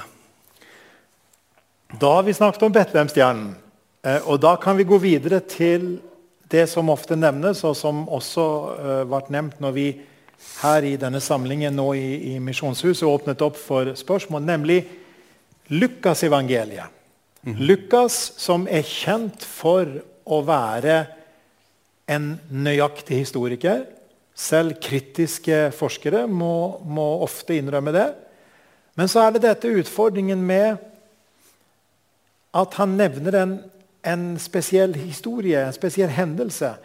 [1.94, 3.54] Da har vi snakket om Betlehemstjernen.
[4.04, 5.96] Eh, og da kan vi gå videre til
[6.54, 9.88] det som ofte nevnes, og som også eh, ble nevnt når vi
[10.60, 14.84] her i denne samlingen nå i, i Misjonshuset åpnet opp for spørsmål, nemlig
[15.74, 16.92] Lukasevangeliet.
[17.44, 17.58] Mm.
[17.68, 19.90] Lukas, som er kjent for
[20.24, 21.02] å være
[22.12, 23.84] en nøyaktig historiker.
[24.34, 28.08] Selv kritiske forskere må, må ofte innrømme det.
[28.96, 30.82] Men så er det dette utfordringen med
[32.54, 33.54] at han nevner en,
[34.06, 36.76] en, spesiell historie, en spesiell hendelse.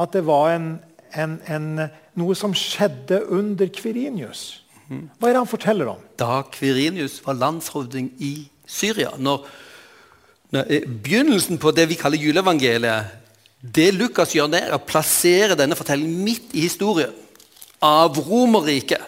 [0.00, 0.70] At det var en,
[1.12, 1.68] en,
[2.16, 4.62] noe som skjedde under Kvirinius.
[4.90, 6.02] Hva er det han forteller om?
[6.18, 8.34] Da Kvirinius var landshovding i
[8.66, 9.44] Syria når,
[10.50, 13.16] når, eh, Begynnelsen på det vi kaller juleevangeliet,
[13.60, 17.12] det Lukas gjør det er å plassere denne fortellingen midt i historien
[17.84, 19.02] av Romerriket.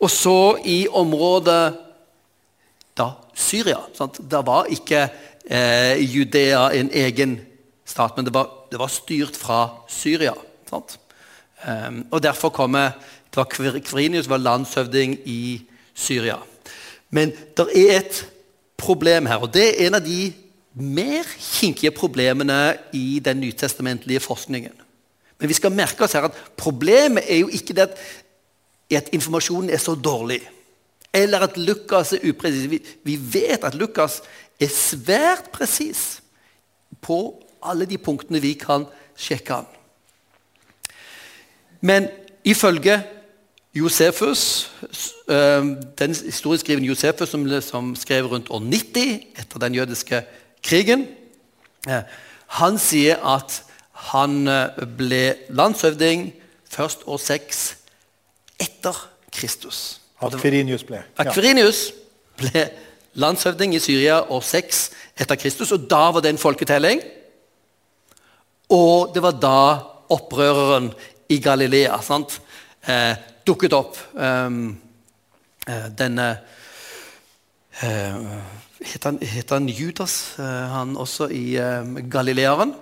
[0.00, 1.76] Og så i området
[2.96, 3.82] da Syria.
[3.96, 4.18] Sant?
[4.20, 5.06] Det var ikke
[5.44, 7.38] eh, Judea en egen
[7.86, 10.34] stat, men det var, det var styrt fra Syria.
[10.72, 12.96] Um, og Derfor kommer
[13.36, 15.62] det var Kvirinius var landshøvding i
[15.94, 16.36] Syria.
[17.10, 18.26] Men det er et
[18.76, 20.32] problem her, og det er en av de
[20.76, 24.72] mer kinkige problemene i den nytestamentlige forskningen.
[25.38, 27.88] Men vi skal merke oss her at problemet er jo ikke det
[28.90, 30.40] at, informasjonen er så dårlig.
[31.12, 32.92] Eller at Lukas er upresis.
[33.04, 34.20] Vi vet at Lukas
[34.60, 36.20] er svært presis
[37.00, 37.18] på
[37.62, 39.68] alle de punktene vi kan sjekke an.
[41.80, 42.08] Men
[42.44, 43.02] ifølge
[43.76, 44.70] Josefus,
[45.28, 45.64] eh,
[45.98, 50.22] den historieskrivende Josefus som, som, skrev rundt år 90 etter den jødiske
[50.62, 51.06] krigen,
[51.88, 52.02] eh,
[52.46, 53.58] han sier at
[54.08, 56.30] han eh, ble landshøvding
[56.72, 57.60] først år 6
[58.64, 60.00] etter Kristus.
[60.24, 61.02] Akferinius ble.
[61.04, 61.26] Ja.
[61.26, 61.90] Akvirinius
[62.40, 62.64] ble
[63.20, 64.82] landshøvding i Syria år 6
[65.20, 67.04] etter Kristus, og da var det en folketelling.
[68.72, 69.60] Og det var da
[70.16, 70.94] opprøreren
[71.28, 72.40] i Galilea sant?
[73.46, 73.98] Dukket opp.
[74.14, 74.76] Um,
[75.98, 76.28] denne
[77.82, 78.38] uh,
[78.76, 82.74] Heter han, heter han Judas, uh, han også i um, Galilearen?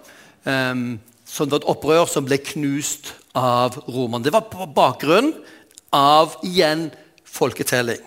[0.44, 4.24] Um, som var et opprør som ble knust av romerne.
[4.24, 5.32] Det var på bakgrunn
[5.94, 6.88] av igjen
[7.24, 8.02] folketelling.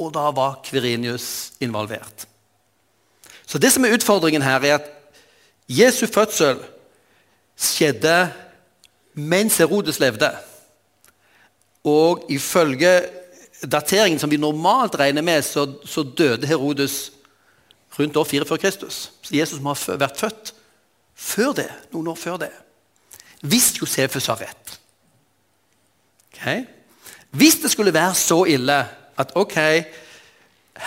[0.00, 2.26] Og da var Kvirinius involvert.
[3.46, 4.88] Så det som er utfordringen her, er at
[5.68, 6.62] Jesu fødsel
[7.58, 8.30] skjedde
[9.14, 10.30] mens Herodes levde.
[11.84, 12.92] Og ifølge
[13.62, 17.12] dateringen som vi normalt regner med, så, så døde Herodes
[17.98, 19.10] rundt år 4 før Kristus.
[19.22, 20.54] Så Jesus må ha vært født
[21.14, 22.52] før det, noen år før det.
[23.42, 24.78] Hvis Josefus har rett.
[26.32, 26.64] Okay?
[27.30, 28.78] Hvis det skulle være så ille
[29.18, 29.56] at ok,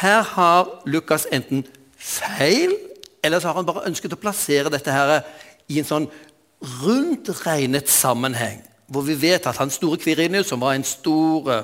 [0.02, 1.66] her har Lukas enten
[1.98, 2.76] feil,
[3.24, 5.20] eller så har han bare ønsket å plassere dette her
[5.72, 6.08] i en sånn
[6.84, 11.64] rundt regnet sammenheng hvor vi vet at han store Kvirinius, som var en stor eh,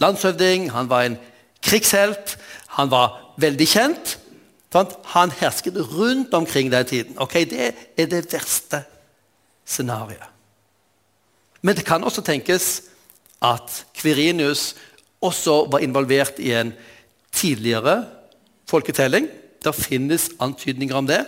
[0.00, 1.18] landshøvding, han var en
[1.62, 2.36] krigshelt,
[2.78, 4.16] han var veldig kjent
[4.70, 7.18] Han hersket rundt omkring den tiden.
[7.18, 8.84] Ok, Det er det verste
[9.66, 10.30] scenarioet.
[11.62, 12.82] Men det kan også tenkes
[13.42, 14.76] at Kvirinius
[15.20, 16.72] også var involvert i en
[17.32, 18.04] tidligere
[18.68, 19.28] folketelling.
[19.64, 21.26] Det finnes antydninger om det.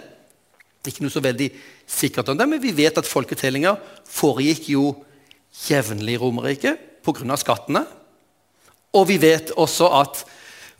[0.87, 1.51] Ikke noe så veldig
[1.87, 3.77] sikkert om det, men vi vet at folketellinger
[4.09, 5.05] foregikk jo
[5.53, 7.37] jevnlig i Romerriket pga.
[7.37, 7.85] skattene.
[8.93, 10.25] Og vi vet også at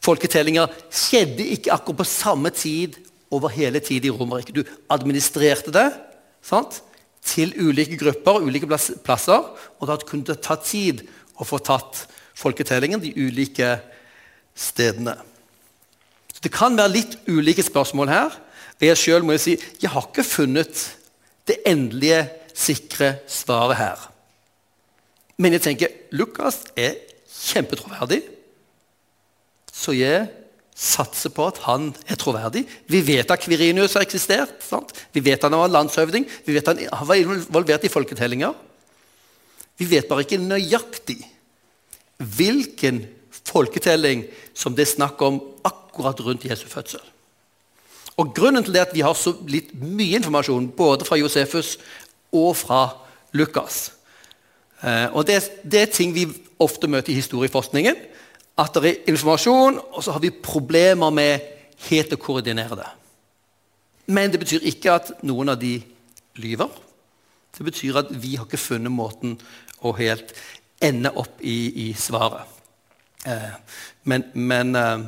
[0.03, 2.99] folketellinger skjedde ikke akkurat på samme tid
[3.31, 4.55] over hele tiden i Romerriket.
[4.55, 5.91] Du administrerte det
[6.43, 6.83] sant?
[7.23, 8.67] til ulike grupper ulike
[9.07, 9.45] plasser,
[9.79, 11.05] og da kunne ta tid
[11.39, 13.77] å få tatt folketellingen de ulike
[14.59, 15.15] stedene.
[16.35, 18.39] Så Det kan være litt ulike spørsmål her.
[18.81, 20.99] Jeg selv må jeg si, jeg har ikke funnet
[21.47, 24.12] det endelige, sikre svaret her.
[25.43, 26.95] Men jeg tenker Lukas er
[27.43, 28.21] kjempetroverdig.
[29.73, 30.29] Så jeg
[30.79, 32.65] satser på at han er troverdig.
[32.91, 34.55] Vi vet at Kvirinius har eksistert.
[34.65, 34.95] Sant?
[35.13, 36.29] Vi vet at han var landshøvding.
[36.47, 38.55] Vi vet at han var involvert i folketellinger.
[39.81, 41.19] Vi vet bare ikke nøyaktig
[42.23, 43.03] hvilken
[43.43, 47.03] folketelling som det er snakk om akkurat rundt Jesu fødsel.
[48.21, 51.79] Og Grunnen til det at vi har så litt mye informasjon både fra Josefus
[52.33, 52.83] og fra
[53.33, 53.91] Lukas,
[54.83, 56.25] og det, det, er ting vi
[56.59, 57.99] ofte møter i historieforskningen.
[58.59, 61.45] At det er informasjon, og så har vi problemer med
[61.89, 62.89] helt å koordinere det.
[64.13, 65.77] Men det betyr ikke at noen av de
[66.43, 66.71] lyver.
[67.53, 69.37] Det betyr at vi har ikke funnet måten
[69.83, 70.35] å helt
[70.83, 72.49] ende opp i, i svaret.
[73.29, 73.53] Eh,
[74.09, 75.05] men men eh,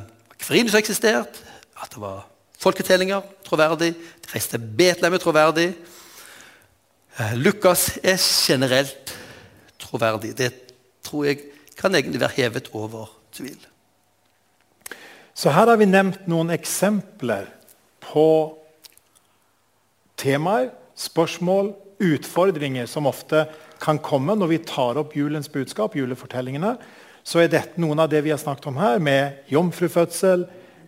[0.47, 1.41] har eksistert,
[1.81, 2.25] at det var
[2.59, 5.67] folketellinger troverdig, de reiste Betlehem er troverdig.
[7.19, 9.13] Eh, Lukas er generelt
[9.85, 10.33] troverdig.
[10.37, 10.51] Det
[11.05, 11.39] tror jeg
[11.77, 13.57] kan egentlig være hevet over tvil.
[15.35, 17.49] Så her har vi nevnt noen eksempler
[18.05, 18.27] på
[20.19, 23.45] temaer, spørsmål, utfordringer som ofte
[23.83, 26.75] kan komme når vi tar opp julens budskap, julefortellingene.
[27.25, 30.45] Så er dette noen av det vi har snakket om her, med jomfrufødsel,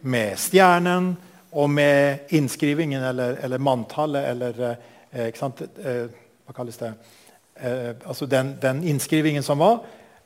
[0.08, 1.16] med stjernen
[1.58, 6.04] og med innskrivingen eller, eller manntallet eller eh, eh,
[6.48, 6.94] Hva kalles det?
[7.62, 9.82] Eh, altså den, den, innskrivingen som var,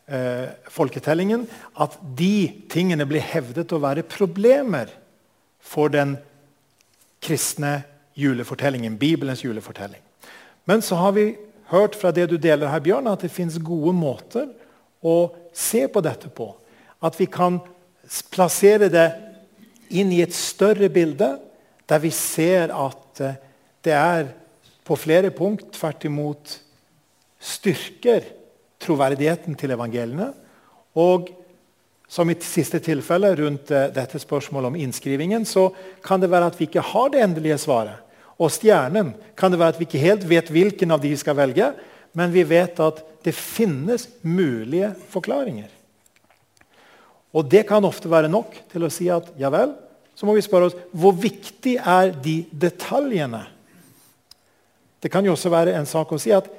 [0.07, 1.47] eh, folketellingen,
[1.79, 4.91] at de tingene blir hevdet å være problemer
[5.59, 6.17] for den
[7.21, 7.81] kristne
[8.17, 10.01] julefortellingen, Bibelens julefortelling.
[10.65, 11.35] Men så har vi
[11.71, 14.49] hørt fra det du deler her, Bjørn, at det fins gode måter
[15.01, 16.51] å se på dette på.
[17.01, 17.59] At vi kan
[18.33, 19.07] plassere det
[19.91, 21.37] inn i et større bilde,
[21.89, 23.39] der vi ser at eh,
[23.83, 24.29] det er
[24.85, 26.57] på flere punkt tvert imot
[27.41, 28.25] styrker
[28.81, 30.31] troverdigheten til evangeliene.
[30.97, 31.29] Og
[32.11, 35.69] som i siste tilfelle rundt eh, dette spørsmålet om innskrivingen, så
[36.03, 38.01] kan det være at vi ikke har det endelige svaret.
[38.41, 41.37] Og stjernen kan det være at vi ikke helt vet hvilken av de vi skal
[41.37, 41.71] velge,
[42.17, 45.69] men vi vet at det finnes mulige forklaringer.
[47.31, 49.71] Og det kan ofte være nok til å si at ja vel,
[50.17, 53.45] så må vi spørre oss hvor viktig er de detaljene?
[55.01, 56.49] Det kan jo også være en sak å si at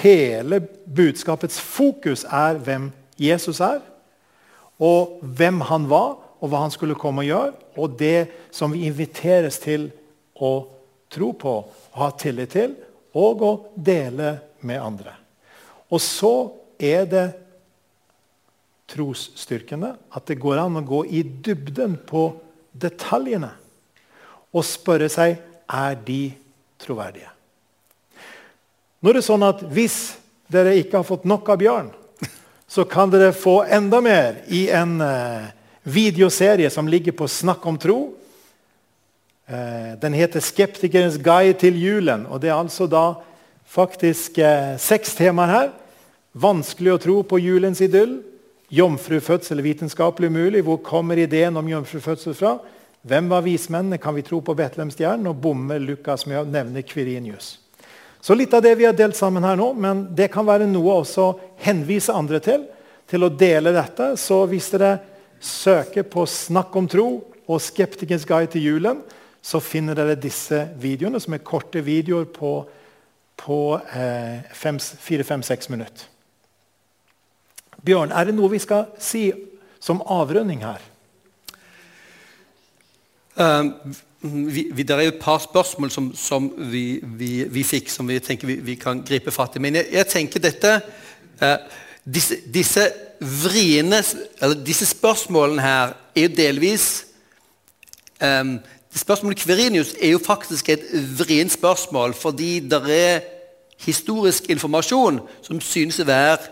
[0.00, 3.80] hele budskapets fokus er hvem Jesus er,
[4.78, 8.86] og hvem han var, og hva han skulle komme og gjøre, og det som vi
[8.86, 9.88] inviteres til
[10.38, 10.52] å
[11.10, 11.54] tro på,
[11.98, 12.76] ha tillit til,
[13.18, 15.16] og å dele med andre.
[15.90, 16.34] Og så
[16.78, 17.26] er det
[18.88, 22.30] trosstyrkende at det går an å gå i dybden på
[22.72, 23.50] detaljene
[24.54, 25.36] og spørre seg
[25.68, 26.22] er de
[26.80, 27.37] troverdige.
[28.98, 30.16] Nå er det sånn at Hvis
[30.50, 31.90] dere ikke har fått nok av bjørn,
[32.68, 35.48] så kan dere få enda mer i en uh,
[35.84, 37.98] videoserie som ligger på Snakk om tro.
[39.48, 42.26] Uh, den heter 'Skeptikerens guide til julen'.
[42.28, 43.20] og Det er altså da
[43.68, 45.70] faktisk uh, seks temaer her.
[46.32, 48.22] Vanskelig å tro på julens idyll.
[48.70, 50.64] Jomfrufødsel vitenskapelig mulig.
[50.64, 52.58] Hvor kommer ideen om jomfrufødsel fra?
[53.02, 53.98] Hvem var vismennene?
[53.98, 55.26] Kan vi tro på Betlehemstjernen?
[55.26, 57.67] Og bommer Lukas med å nevne Kvirinius.
[58.20, 60.98] Så litt av det vi har delt sammen her nå, men det kan være noe
[61.02, 61.30] også
[61.62, 62.66] henvise andre til.
[63.08, 64.10] Til å dele dette.
[64.20, 64.98] Så hvis dere
[65.40, 69.02] søker på 'Snakk om tro' og 'Skeptikens guide til julen',
[69.42, 72.66] så finner dere disse videoene, som er korte videoer på,
[73.36, 76.04] på eh, fire-fem-seks minutter.
[77.84, 79.32] Bjørn, er det noe vi skal si
[79.80, 80.82] som avrunding her?
[83.38, 87.90] Uh, vi, vi, det er jo et par spørsmål som, som vi, vi, vi, fikk,
[87.90, 89.62] som vi tenker vi, kan gripe fatt i.
[89.62, 90.72] Men jeg, jeg tenker dette
[91.40, 92.88] eh, disse, disse,
[93.18, 94.02] vriene,
[94.66, 96.88] disse spørsmålene her er jo delvis
[98.22, 98.58] eh,
[98.98, 100.86] Spørsmålet Kverinius er jo faktisk et
[101.18, 103.26] vrient spørsmål fordi det er
[103.84, 106.48] historisk informasjon som synes å være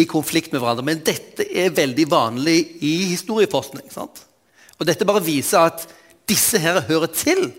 [0.00, 0.86] i konflikt med hverandre.
[0.88, 3.86] Men dette er veldig vanlig i historieforskning.
[3.92, 4.24] Sant?
[4.80, 5.86] Og dette bare viser at
[6.28, 7.52] disse her hører til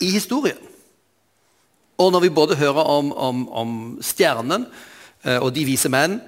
[0.00, 0.58] i historien.
[1.98, 4.66] Og når vi både hører om, om, om stjernen
[5.24, 6.18] eh, og de vise menn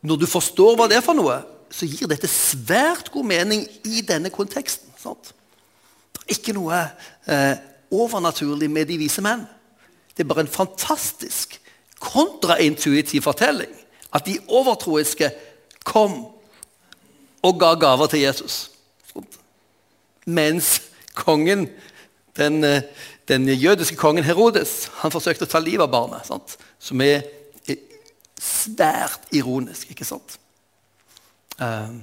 [0.00, 1.34] Når du forstår hva det er for noe,
[1.68, 4.88] så gir dette svært god mening i denne konteksten.
[4.96, 5.34] Sant?
[6.14, 6.78] Det er ikke noe
[7.28, 7.60] eh,
[7.92, 9.44] overnaturlig med de vise menn.
[10.16, 11.58] Det er bare en fantastisk
[12.00, 13.70] kontraintuitiv fortelling.
[14.08, 15.28] At de overtroiske
[15.84, 16.22] kom
[17.42, 18.69] og ga gaver til Jesus.
[20.26, 20.80] Mens
[21.14, 21.68] kongen,
[22.36, 22.82] den, eh,
[23.28, 26.26] den, jødiske kongen Herodes han forsøkte å ta livet av barnet.
[26.28, 26.56] Sant?
[26.78, 27.22] Som er,
[28.40, 30.38] svært ironisk, ikke sant?
[31.60, 32.00] Um,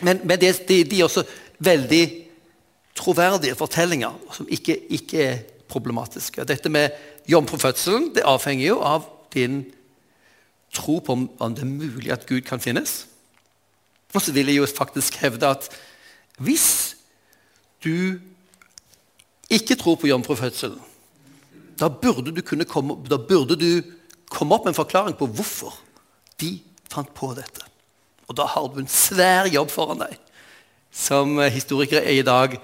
[0.00, 1.24] men, men det, de, de, er også
[1.58, 2.04] veldig
[2.96, 6.44] troverdige fortellinger som ikke, ikke er problematiske.
[6.46, 6.94] Dette med
[7.28, 9.64] jomfrufødselen det avhenger jo av din
[10.74, 13.06] tro på om, om det er mulig at Gud kan finnes.
[14.14, 15.66] Og så vil jeg jo faktisk hevde at
[16.38, 16.95] hvis
[17.86, 18.18] du
[19.52, 20.80] ikke tror på jomfrufødselen,
[21.78, 23.82] da burde du kunne komme, da burde du
[24.32, 25.76] komme opp med en forklaring på hvorfor
[26.40, 26.56] de
[26.90, 27.66] fant på dette.
[28.26, 30.16] Og da har du en svær jobb foran deg,
[30.90, 32.56] som historikere i dag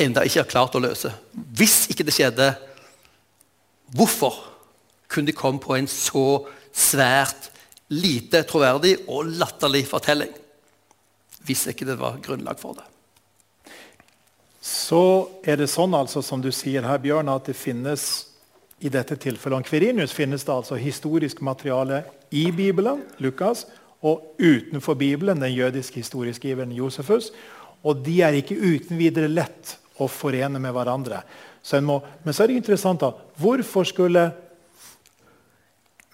[0.00, 1.10] enda ikke har klart å løse.
[1.32, 2.52] Hvis ikke det skjedde,
[3.96, 4.36] hvorfor
[5.10, 7.50] kunne de komme på en så svært
[7.90, 10.30] lite troverdig og latterlig fortelling?
[11.48, 12.89] Hvis ikke det var grunnlag for det
[14.60, 18.08] så er det sånn altså, som du sier her, Bjørn, at det finnes
[18.80, 22.02] i dette tilfellet om Kvirinius finnes det altså historisk materiale
[22.32, 23.66] i Bibelen, Lukas,
[24.00, 27.30] og utenfor Bibelen, den jødiske historieskriveren Josefus.
[27.84, 31.20] Og de er ikke uten videre lett å forene med hverandre.
[31.62, 34.30] Så må, men så er det interessant da, hvorfor skulle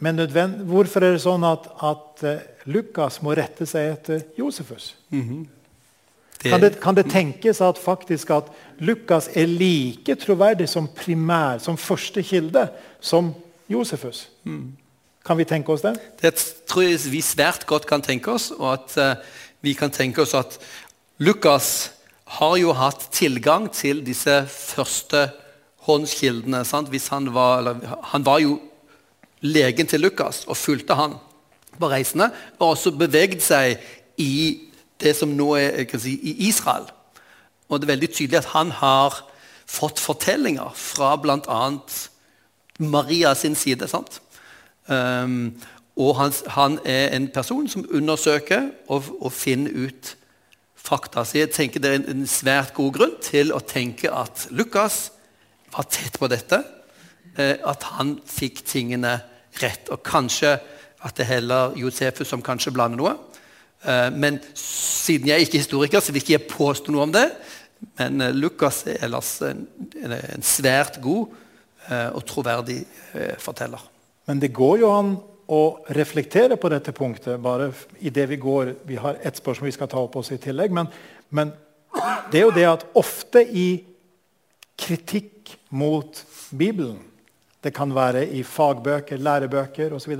[0.05, 0.19] men
[0.69, 4.91] hvorfor er det sånn at, at uh, Lukas må rette seg etter Josefus?
[5.09, 5.47] Mm -hmm.
[6.43, 11.79] Kan, det, kan, det, tenkes at faktisk at Lukas er like troverdig som primær, som
[11.81, 12.69] første kilde,
[13.01, 13.33] som
[13.73, 14.29] Josefus?
[14.45, 14.77] Mm.
[15.27, 15.97] Kan vi tenke oss det?
[16.21, 16.35] Det
[16.69, 18.53] tror jeg vi svært godt kan tenke oss.
[18.55, 19.25] Og at uh,
[19.65, 20.59] vi kan tenke oss at
[21.19, 21.91] Lukas
[22.39, 25.29] har jo hatt tilgang til disse første
[25.89, 26.63] håndskildene.
[27.11, 28.61] Han var, eller, han var jo
[29.41, 31.17] legen til Lukas og fulgte han
[31.79, 32.31] på reisene.
[32.59, 33.81] Og også beveget seg
[34.23, 34.66] i
[35.01, 36.89] det som nå er si, i Israel.
[37.69, 39.17] Og det er veldig tydelig at han har
[39.67, 41.63] fått fortellinger fra bl.a.
[42.79, 43.89] Maria sin side.
[44.87, 45.57] Um,
[45.97, 50.17] og han, han, er en person som undersøker og, og, finner ut
[50.77, 51.25] fakta.
[51.25, 55.11] Så jeg tenker Det er en, en, svært god grunn til å tenke at Lukas
[55.73, 56.63] var tett på dette.
[57.37, 59.19] Eh, at han fikk tingene
[59.63, 59.89] rett.
[59.91, 60.59] Og kanskje
[61.03, 63.17] at det heller Josefus som kanskje blander noe.
[63.87, 67.15] Eh, men siden jeg er ikke er historiker, så vil ikke jeg påstå noe om
[67.15, 67.29] det.
[68.01, 69.65] Men eh, Lukas er ellers en,
[70.03, 71.37] en svært god
[71.91, 72.83] eh, og troverdig
[73.43, 73.83] forteller.
[74.27, 75.15] Men det går jo an
[75.55, 75.61] å
[75.95, 77.71] reflektere på dette punktet bare
[78.03, 80.75] i det vi går Vi har ett spørsmål vi skal ta opp også i tillegg.
[80.75, 80.91] Men,
[81.31, 81.53] men
[82.33, 83.69] det er jo det at ofte i
[84.77, 86.19] kritikk mot
[86.51, 86.99] Bibelen
[87.63, 90.13] Det kan være i fagbøker, lærebøker osv.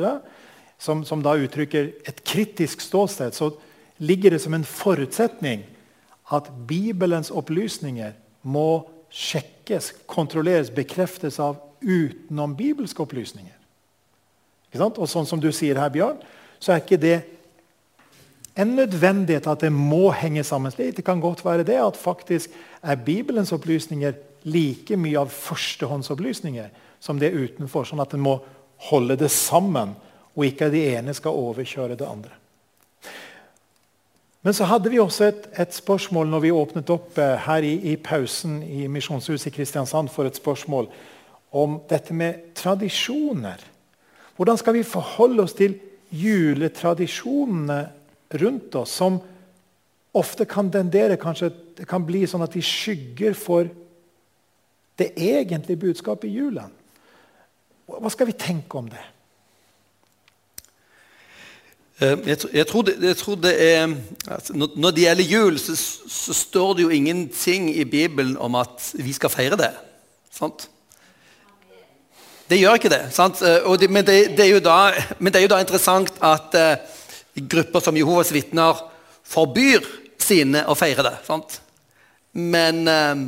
[0.79, 3.33] Som, som da uttrykker et kritisk ståsted.
[3.35, 3.55] Så
[3.99, 5.65] ligger det som en forutsetning
[6.35, 8.13] at Bibelens opplysninger
[8.43, 13.55] må sjekkes, kontrolleres, bekreftes av utenom-bibelske opplysninger.
[14.77, 16.19] Og sånn som du sier her, Bjørn,
[16.61, 17.17] så er ikke det
[18.57, 20.73] en nødvendighet at det må henge sammen.
[20.77, 22.53] Det kan godt være det at faktisk
[22.83, 24.17] er Bibelens opplysninger
[24.49, 26.71] like mye av førstehåndsopplysninger
[27.01, 27.85] som det utenfor.
[27.85, 28.39] Sånn at en må
[28.89, 29.95] holde det sammen,
[30.37, 32.35] og ikke det ene skal overkjøre det andre.
[34.47, 37.73] Men så hadde vi også et, et spørsmål når vi åpnet opp eh, her i,
[37.91, 40.87] i pausen i Misjonshuset i Kristiansand for et spørsmål
[41.57, 43.65] om dette med tradisjoner.
[44.37, 45.75] Hvordan skal vi forholde oss til
[46.15, 47.81] juletradisjonene
[48.39, 49.19] rundt oss, som
[50.15, 53.67] ofte kan tendere kanskje, det kan bli sånn at de skygger for
[55.01, 56.71] det egentlige budskapet i julen?
[57.87, 59.03] Hva skal vi tenke om det?
[61.97, 63.95] Eh, jeg, jeg, tror det, jeg, tror det, er
[64.29, 65.77] altså, Når det gjelder jul, så,
[66.09, 69.71] så, står det jo ingenting i Bibelen om at vi skal feire det.
[70.31, 70.69] Sant?
[72.51, 73.01] Det gjør ikke det.
[73.01, 76.77] Eh, det men, det, det da, men, det, er jo da interessant at uh,
[77.49, 78.77] grupper som Jehovas vitner
[79.25, 79.89] forbyr
[80.21, 81.15] sine å feire det.
[81.25, 81.63] Sant?
[82.33, 83.25] Men uh,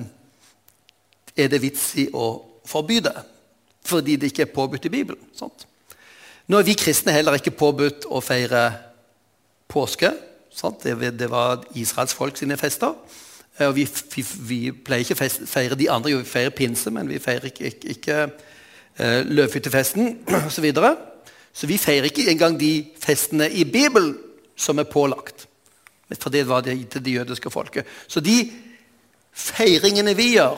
[1.36, 2.34] er det vits i å
[2.68, 3.16] forby det
[3.88, 5.24] fordi det ikke er påbudt i Bibelen?
[5.32, 5.64] Sant?
[6.48, 8.70] Nå er vi kristne heller ikke påbudt å feire
[9.68, 10.14] påske.
[10.82, 12.94] Det, det, var Israels folk sine fester.
[13.66, 13.84] Og vi,
[14.14, 16.14] vi, vi pleier ikke å feire de andre.
[16.14, 20.14] Jo, vi feirer pinse, men vi feirer ikke, ikke, ikke uh, løvhyttefesten
[20.48, 20.70] osv.
[20.72, 20.94] Så,
[21.52, 22.72] så vi feirer ikke engang de
[23.02, 24.16] festene i Bibelen
[24.56, 25.44] som er pålagt.
[26.16, 27.84] For det var det til det jødiske folket.
[28.08, 28.40] Så de
[29.36, 30.56] feiringene vi gjør,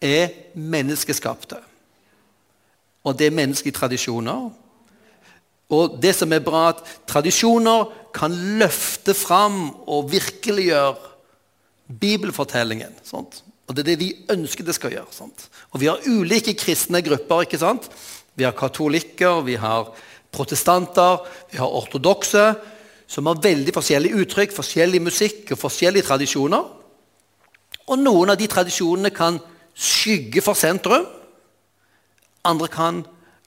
[0.00, 1.60] er menneskeskapte.
[3.04, 4.50] Og det er menneskelige tradisjoner
[5.72, 10.94] og det som er bra, at tradisjoner kan løfte fram og virkeliggjøre
[12.00, 12.92] bibelfortellingen.
[13.04, 13.42] Sant?
[13.64, 15.12] Og det er det vi ønsker det skal gjøre.
[15.14, 15.48] Sant?
[15.72, 17.46] Og vi har ulike kristne grupper.
[17.46, 17.88] ikke sant?
[18.36, 19.90] Vi har katolikker, vi har
[20.34, 22.54] protestanter, vi har ortodokse,
[23.06, 26.64] som har veldig forskjellige uttrykk, forskjellig musikk og forskjellige tradisjoner.
[27.88, 29.38] Og noen av de tradisjonene kan
[29.74, 31.06] skygge for sentrum.
[32.44, 33.02] Andre kan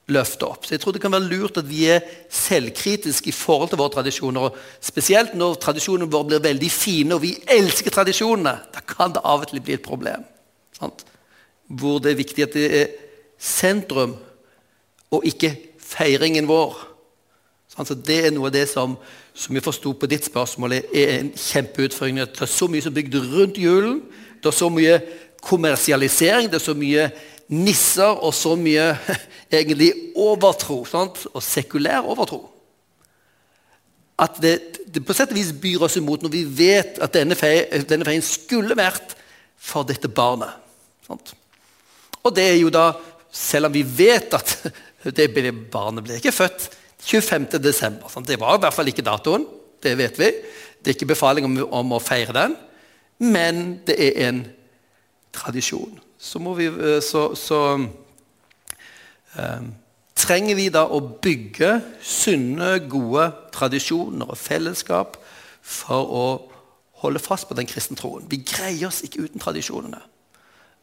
[0.07, 0.65] løfte opp.
[0.65, 3.93] Så jeg tror det kan være lurt at vi er selvkritiske i forhold til våre
[3.97, 4.47] tradisjoner.
[4.47, 8.55] og Spesielt når tradisjonene våre blir veldig fine, og vi elsker tradisjonene.
[8.73, 10.23] Da kan det av og til bli et problem.
[10.77, 11.03] Sant?
[11.67, 12.93] Hvor det er viktig at det er
[13.37, 14.15] sentrum,
[15.11, 16.75] og ikke feiringen vår.
[17.77, 18.95] Så det er noe av det som,
[19.37, 22.23] som jeg forsto på ditt spørsmål, er en kjempeutfordring.
[22.23, 24.01] Det er så mye som er bygd rundt julen.
[24.41, 24.97] Det er så mye
[25.43, 27.09] kommersialisering, det er så mye
[27.53, 28.91] nisser og så mye
[29.53, 31.25] egentlig overtro, sant?
[31.33, 32.43] og sekulær overtro.
[34.17, 34.55] At det,
[34.89, 38.07] det, på sett og vis byr oss imot når vi vet at denne, feien, denne
[38.07, 39.13] feien skulle vært
[39.57, 40.57] for dette barnet.
[41.05, 41.35] Sant?
[42.25, 42.89] Og det er jo da,
[43.31, 44.55] selv om vi vet at
[45.17, 45.29] det
[45.71, 46.71] barnet ble ikke født
[47.07, 47.61] 25.
[47.61, 48.09] desember.
[48.25, 49.45] Det var i hvert fall ikke datoen,
[49.85, 50.31] det vet vi.
[50.81, 52.57] Det er ikke befaling om, om å feire den,
[53.21, 54.41] men det er en
[55.37, 59.67] tradisjon så, vi, eh, så, så um,
[60.17, 65.19] trenger vi da å bygge sunne, gode tradisjoner og fellesskap
[65.61, 66.27] for å
[67.03, 68.25] holde fast på den kristne troen.
[68.29, 70.01] Vi greier oss ikke uten tradisjonene.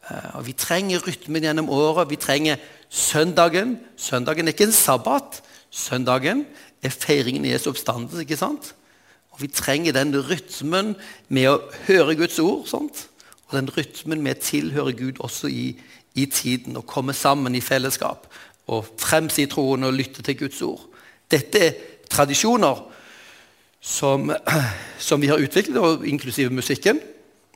[0.05, 2.07] Uh, vi trenger rytmen gjennom året.
[2.13, 3.75] Vi trenger søndagen.
[3.99, 5.41] Søndagen er ikke en sabbat.
[5.73, 6.45] Søndagen
[6.85, 8.23] er feiringen i Jesu oppstandelse.
[8.23, 8.71] ikke sant?
[9.35, 10.95] Og Vi trenger den rytmen
[11.27, 12.69] med å høre Guds ord.
[12.71, 13.09] sant?
[13.47, 15.75] Og den rytmen med tilhører Gud også i,
[16.15, 16.77] i tiden.
[16.77, 18.27] Å komme sammen i fellesskap
[18.65, 20.81] og fremsi troen og lytte til Guds ord.
[21.31, 21.75] Dette er
[22.09, 22.81] tradisjoner
[23.81, 24.31] som,
[25.07, 27.01] som vi har utviklet, inklusive musikken,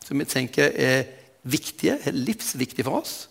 [0.06, 1.08] som vi tenker er
[1.44, 3.30] viktige, er livsviktige for oss.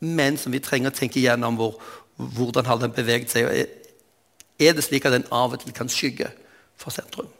[0.00, 1.80] Men som vi trenger å tenke igjennom hvor,
[2.16, 3.48] hvordan har den beveget seg.
[4.58, 6.30] Er det slik at den av og til kan skygge
[6.78, 7.30] for sentrum?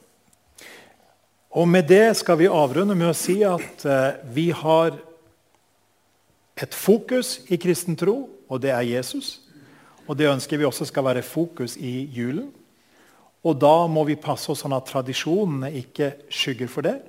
[1.58, 4.92] Og Med det skal vi avrunde med å si at eh, vi har
[6.58, 9.40] et fokus i kristen tro, og det er Jesus.
[10.06, 12.52] Og Det ønsker vi også skal være fokus i julen.
[13.42, 17.00] Og Da må vi passe oss sånn at tradisjonene ikke skygger for det.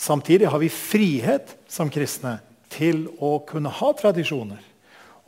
[0.00, 2.38] Samtidig har vi frihet som kristne
[2.72, 4.64] til å kunne ha tradisjoner.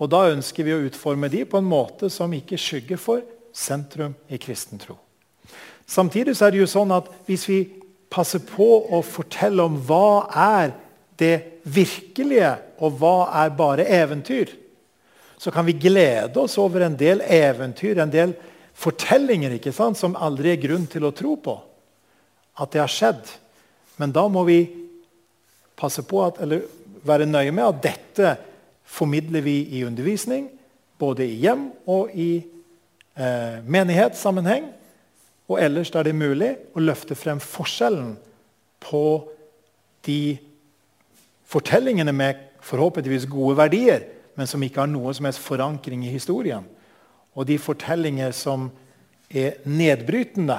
[0.01, 3.21] Og da ønsker vi å utforme de på en måte som ikke skygger for
[3.53, 4.97] sentrum i kristen tro.
[5.85, 7.61] Samtidig er det jo sånn at hvis vi
[8.13, 10.75] passer på å fortelle om hva er
[11.21, 14.51] det virkelige, og hva er bare eventyr,
[15.39, 18.35] så kan vi glede oss over en del eventyr, en del
[18.79, 21.57] fortellinger ikke sant, som aldri er grunn til å tro på
[22.63, 23.23] at det har skjedd.
[23.99, 24.61] Men da må vi
[25.79, 26.67] passe på at, eller
[27.07, 28.35] være nøye med at dette
[28.87, 30.49] formidler vi i undervisning,
[30.99, 34.69] både i hjem og i eh, menighetssammenheng.
[35.51, 38.15] Og ellers der det er mulig å løfte frem forskjellen
[38.83, 39.05] på
[40.07, 40.39] de
[41.53, 44.07] fortellingene med forhåpentligvis gode verdier,
[44.39, 46.65] men som ikke har noe som helst forankring i historien.
[47.37, 48.71] Og de fortellinger som
[49.33, 50.59] er nedbrytende,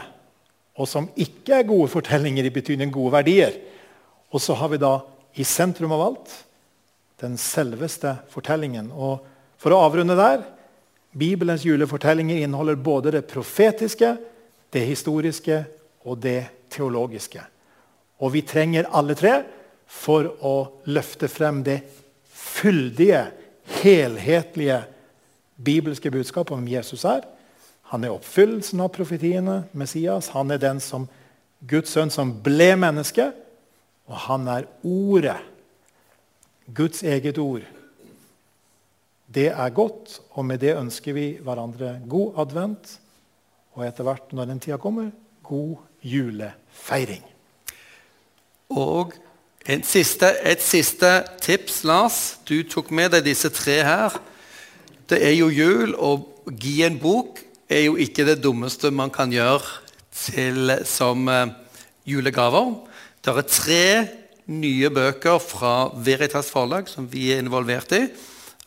[0.73, 3.55] og som ikke er gode fortellinger i betydning gode verdier.
[4.33, 4.97] Og så har vi da
[5.37, 6.33] i sentrum av alt
[7.21, 8.89] den selveste fortellingen.
[8.91, 9.21] Og
[9.61, 10.41] for å avrunde der
[11.13, 14.15] Bibelens julefortellinger inneholder både det profetiske,
[14.73, 15.63] det historiske
[16.03, 17.43] og det teologiske.
[18.23, 19.41] Og vi trenger alle tre
[19.89, 20.55] for å
[20.89, 21.81] løfte frem det
[22.33, 23.25] fyldige,
[23.83, 24.81] helhetlige
[25.63, 27.25] bibelske budskapet om Jesus er.
[27.93, 30.31] Han er oppfyllelsen av profetiene, Messias.
[30.33, 31.07] Han er den som
[31.69, 33.29] Guds sønn som ble menneske.
[34.09, 35.37] Og han er Ordet.
[36.73, 37.63] Guds eget ord.
[39.33, 42.97] Det er godt, og med det ønsker vi hverandre god advent.
[43.73, 45.09] Og etter hvert, når den tida kommer,
[45.43, 47.23] god julefeiring.
[48.73, 49.13] Og
[49.87, 51.09] siste, et siste
[51.41, 52.19] tips, Lars.
[52.45, 54.17] Du tok med deg disse tre her.
[55.09, 59.31] Det er jo jul, og gi en bok er jo ikke det dummeste man kan
[59.31, 59.63] gjøre
[60.13, 61.47] til, som uh,
[62.05, 62.75] julegaver.
[63.23, 63.85] Det er tre
[64.53, 68.05] nye bøker fra Veritas forlag som vi er involvert i.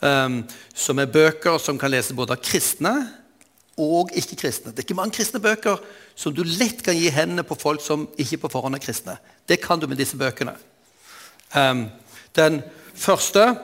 [0.01, 0.43] Um,
[0.77, 2.93] som er bøker som kan leses både av kristne
[3.77, 4.71] og ikke-kristne.
[4.71, 5.77] Det er ikke mange kristne bøker
[6.15, 9.17] som du lett kan gi hendene på folk som ikke på forhånd er kristne.
[9.47, 10.55] Det kan du med disse bøkene.
[11.55, 11.87] Um,
[12.35, 12.61] den
[12.93, 13.55] første,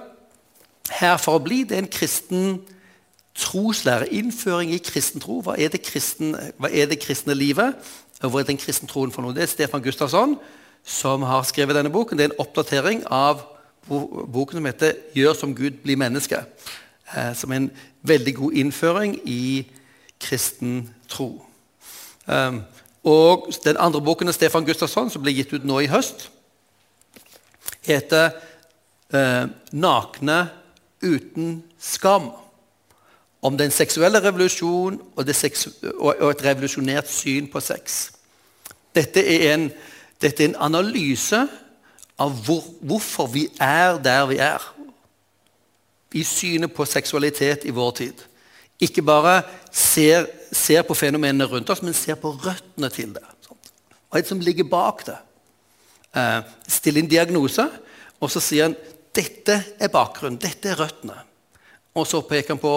[0.89, 2.61] 'Her for å bli', det er en kristen
[3.36, 4.14] troslære.
[4.14, 5.41] Innføring i kristen tro.
[5.41, 5.82] Hva er det,
[6.57, 7.76] hva er det kristne livet?
[8.22, 9.34] Og hva er den kristne troen for noe?
[9.34, 10.38] Det er Stefan Gustafsson
[10.86, 12.18] som har skrevet denne boken.
[12.18, 13.41] Det er en oppdatering av
[13.88, 16.45] boken som heter 'Gjør som Gud blir menneske'.
[17.18, 17.72] Uh, som er en
[18.03, 19.72] veldig god innføring i
[20.24, 21.43] kristen tro.
[22.26, 22.61] Um,
[23.03, 26.30] og Den andre boken av Stefan Gustafsson, som ble gitt ut nå i høst,
[27.84, 28.32] heter
[29.13, 30.49] uh, 'Nakne
[31.03, 32.32] uten skam'.
[33.43, 35.26] Om den seksuelle revolusjon og,
[35.99, 38.11] og, et revolusjonert syn på sex.
[38.95, 39.71] Dette er en,
[40.21, 41.41] dette er en analyse
[42.19, 44.63] av hvor, hvorfor vi er der vi er
[46.13, 48.24] i synet på seksualitet i vår tid.
[48.80, 49.41] Ikke bare
[49.74, 53.24] ser, ser på fenomenene rundt oss, men ser på røttene til det.
[53.49, 55.17] Hva er det som ligger bak det?
[56.13, 57.65] Eh, stille inn diagnose,
[58.21, 58.78] og så sier han
[59.13, 61.17] dette er bakgrunnen, dette er røttene.
[61.97, 62.76] Og så peker han på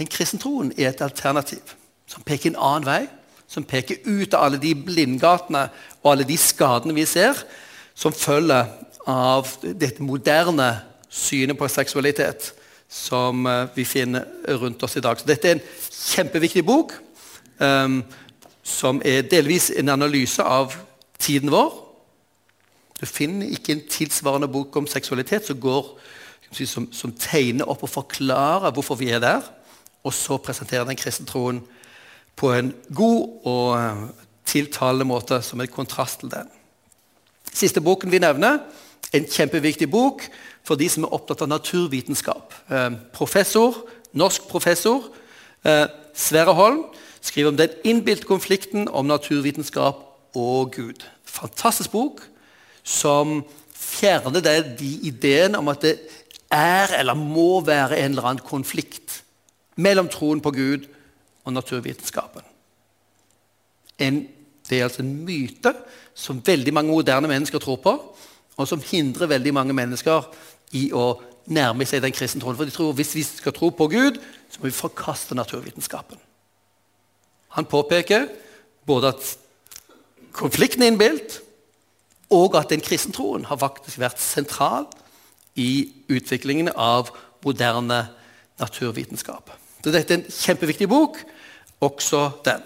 [0.00, 1.76] den kristne troen er et alternativ
[2.08, 3.02] som peker en annen vei.
[3.48, 5.66] Som peker ut av alle de blindgatene
[6.00, 7.36] og alle de skadene vi ser,
[7.92, 8.70] som følger
[9.08, 10.70] av dette moderne
[11.12, 12.52] synet på seksualitet
[12.92, 14.26] som eh, vi finner
[14.60, 15.20] rundt oss i dag.
[15.20, 15.64] Så dette er en
[16.12, 16.92] kjempeviktig bok,
[17.58, 18.02] um,
[18.62, 20.76] som er delvis en analyse av
[21.22, 21.72] tiden vår.
[23.00, 25.88] Du finner ikke en tilsvarende bok om seksualitet som, går,
[26.52, 29.48] som, som tegner opp og forklarer hvorfor vi er der,
[30.04, 31.62] og så presenterer den kristne troen
[32.36, 34.06] på en god og eh,
[34.52, 36.50] tiltalende måte som en kontrast til den.
[37.52, 38.60] Siste boken vi nevner,
[39.12, 40.24] en kjempeviktig bok
[40.62, 42.54] for de som er opptatt av naturvitenskap.
[42.70, 43.82] Eh, professor,
[44.12, 45.08] Norsk professor
[45.64, 46.84] eh, Sverre Holm
[47.20, 50.02] skriver om den innbilte konflikten om naturvitenskap
[50.36, 51.06] og Gud.
[51.24, 52.22] Fantastisk bok
[52.82, 53.40] som
[53.72, 54.42] fjerner
[54.78, 55.96] de ideene om at det
[56.52, 59.22] er eller må være en eller annen konflikt
[59.76, 60.86] mellom troen på Gud
[61.44, 62.44] og naturvitenskapen.
[63.98, 64.26] En,
[64.68, 65.72] det er altså en myte
[66.14, 67.94] som veldig mange moderne mennesker tror på,
[68.56, 70.26] og som hindrer veldig mange mennesker
[70.72, 71.20] i å
[71.52, 72.56] nærme seg den kristne troen.
[72.58, 74.18] For de tror hvis vi skal tro på Gud,
[74.50, 76.20] så må vi forkaste naturvitenskapen.
[77.56, 78.28] Han påpeker
[78.88, 79.32] både at
[80.32, 81.40] konflikten er innbilt,
[82.32, 84.86] og at den kristne troen har faktisk vært sentral
[85.60, 87.10] i utviklingen av
[87.44, 88.06] moderne
[88.60, 89.50] naturvitenskap.
[89.82, 91.18] Så dette er en kjempeviktig bok,
[91.82, 92.62] også den.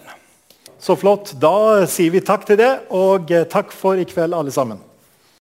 [0.79, 1.33] Så flott.
[1.41, 4.79] Da sier vi takk til det, og takk for i kveld, alle sammen.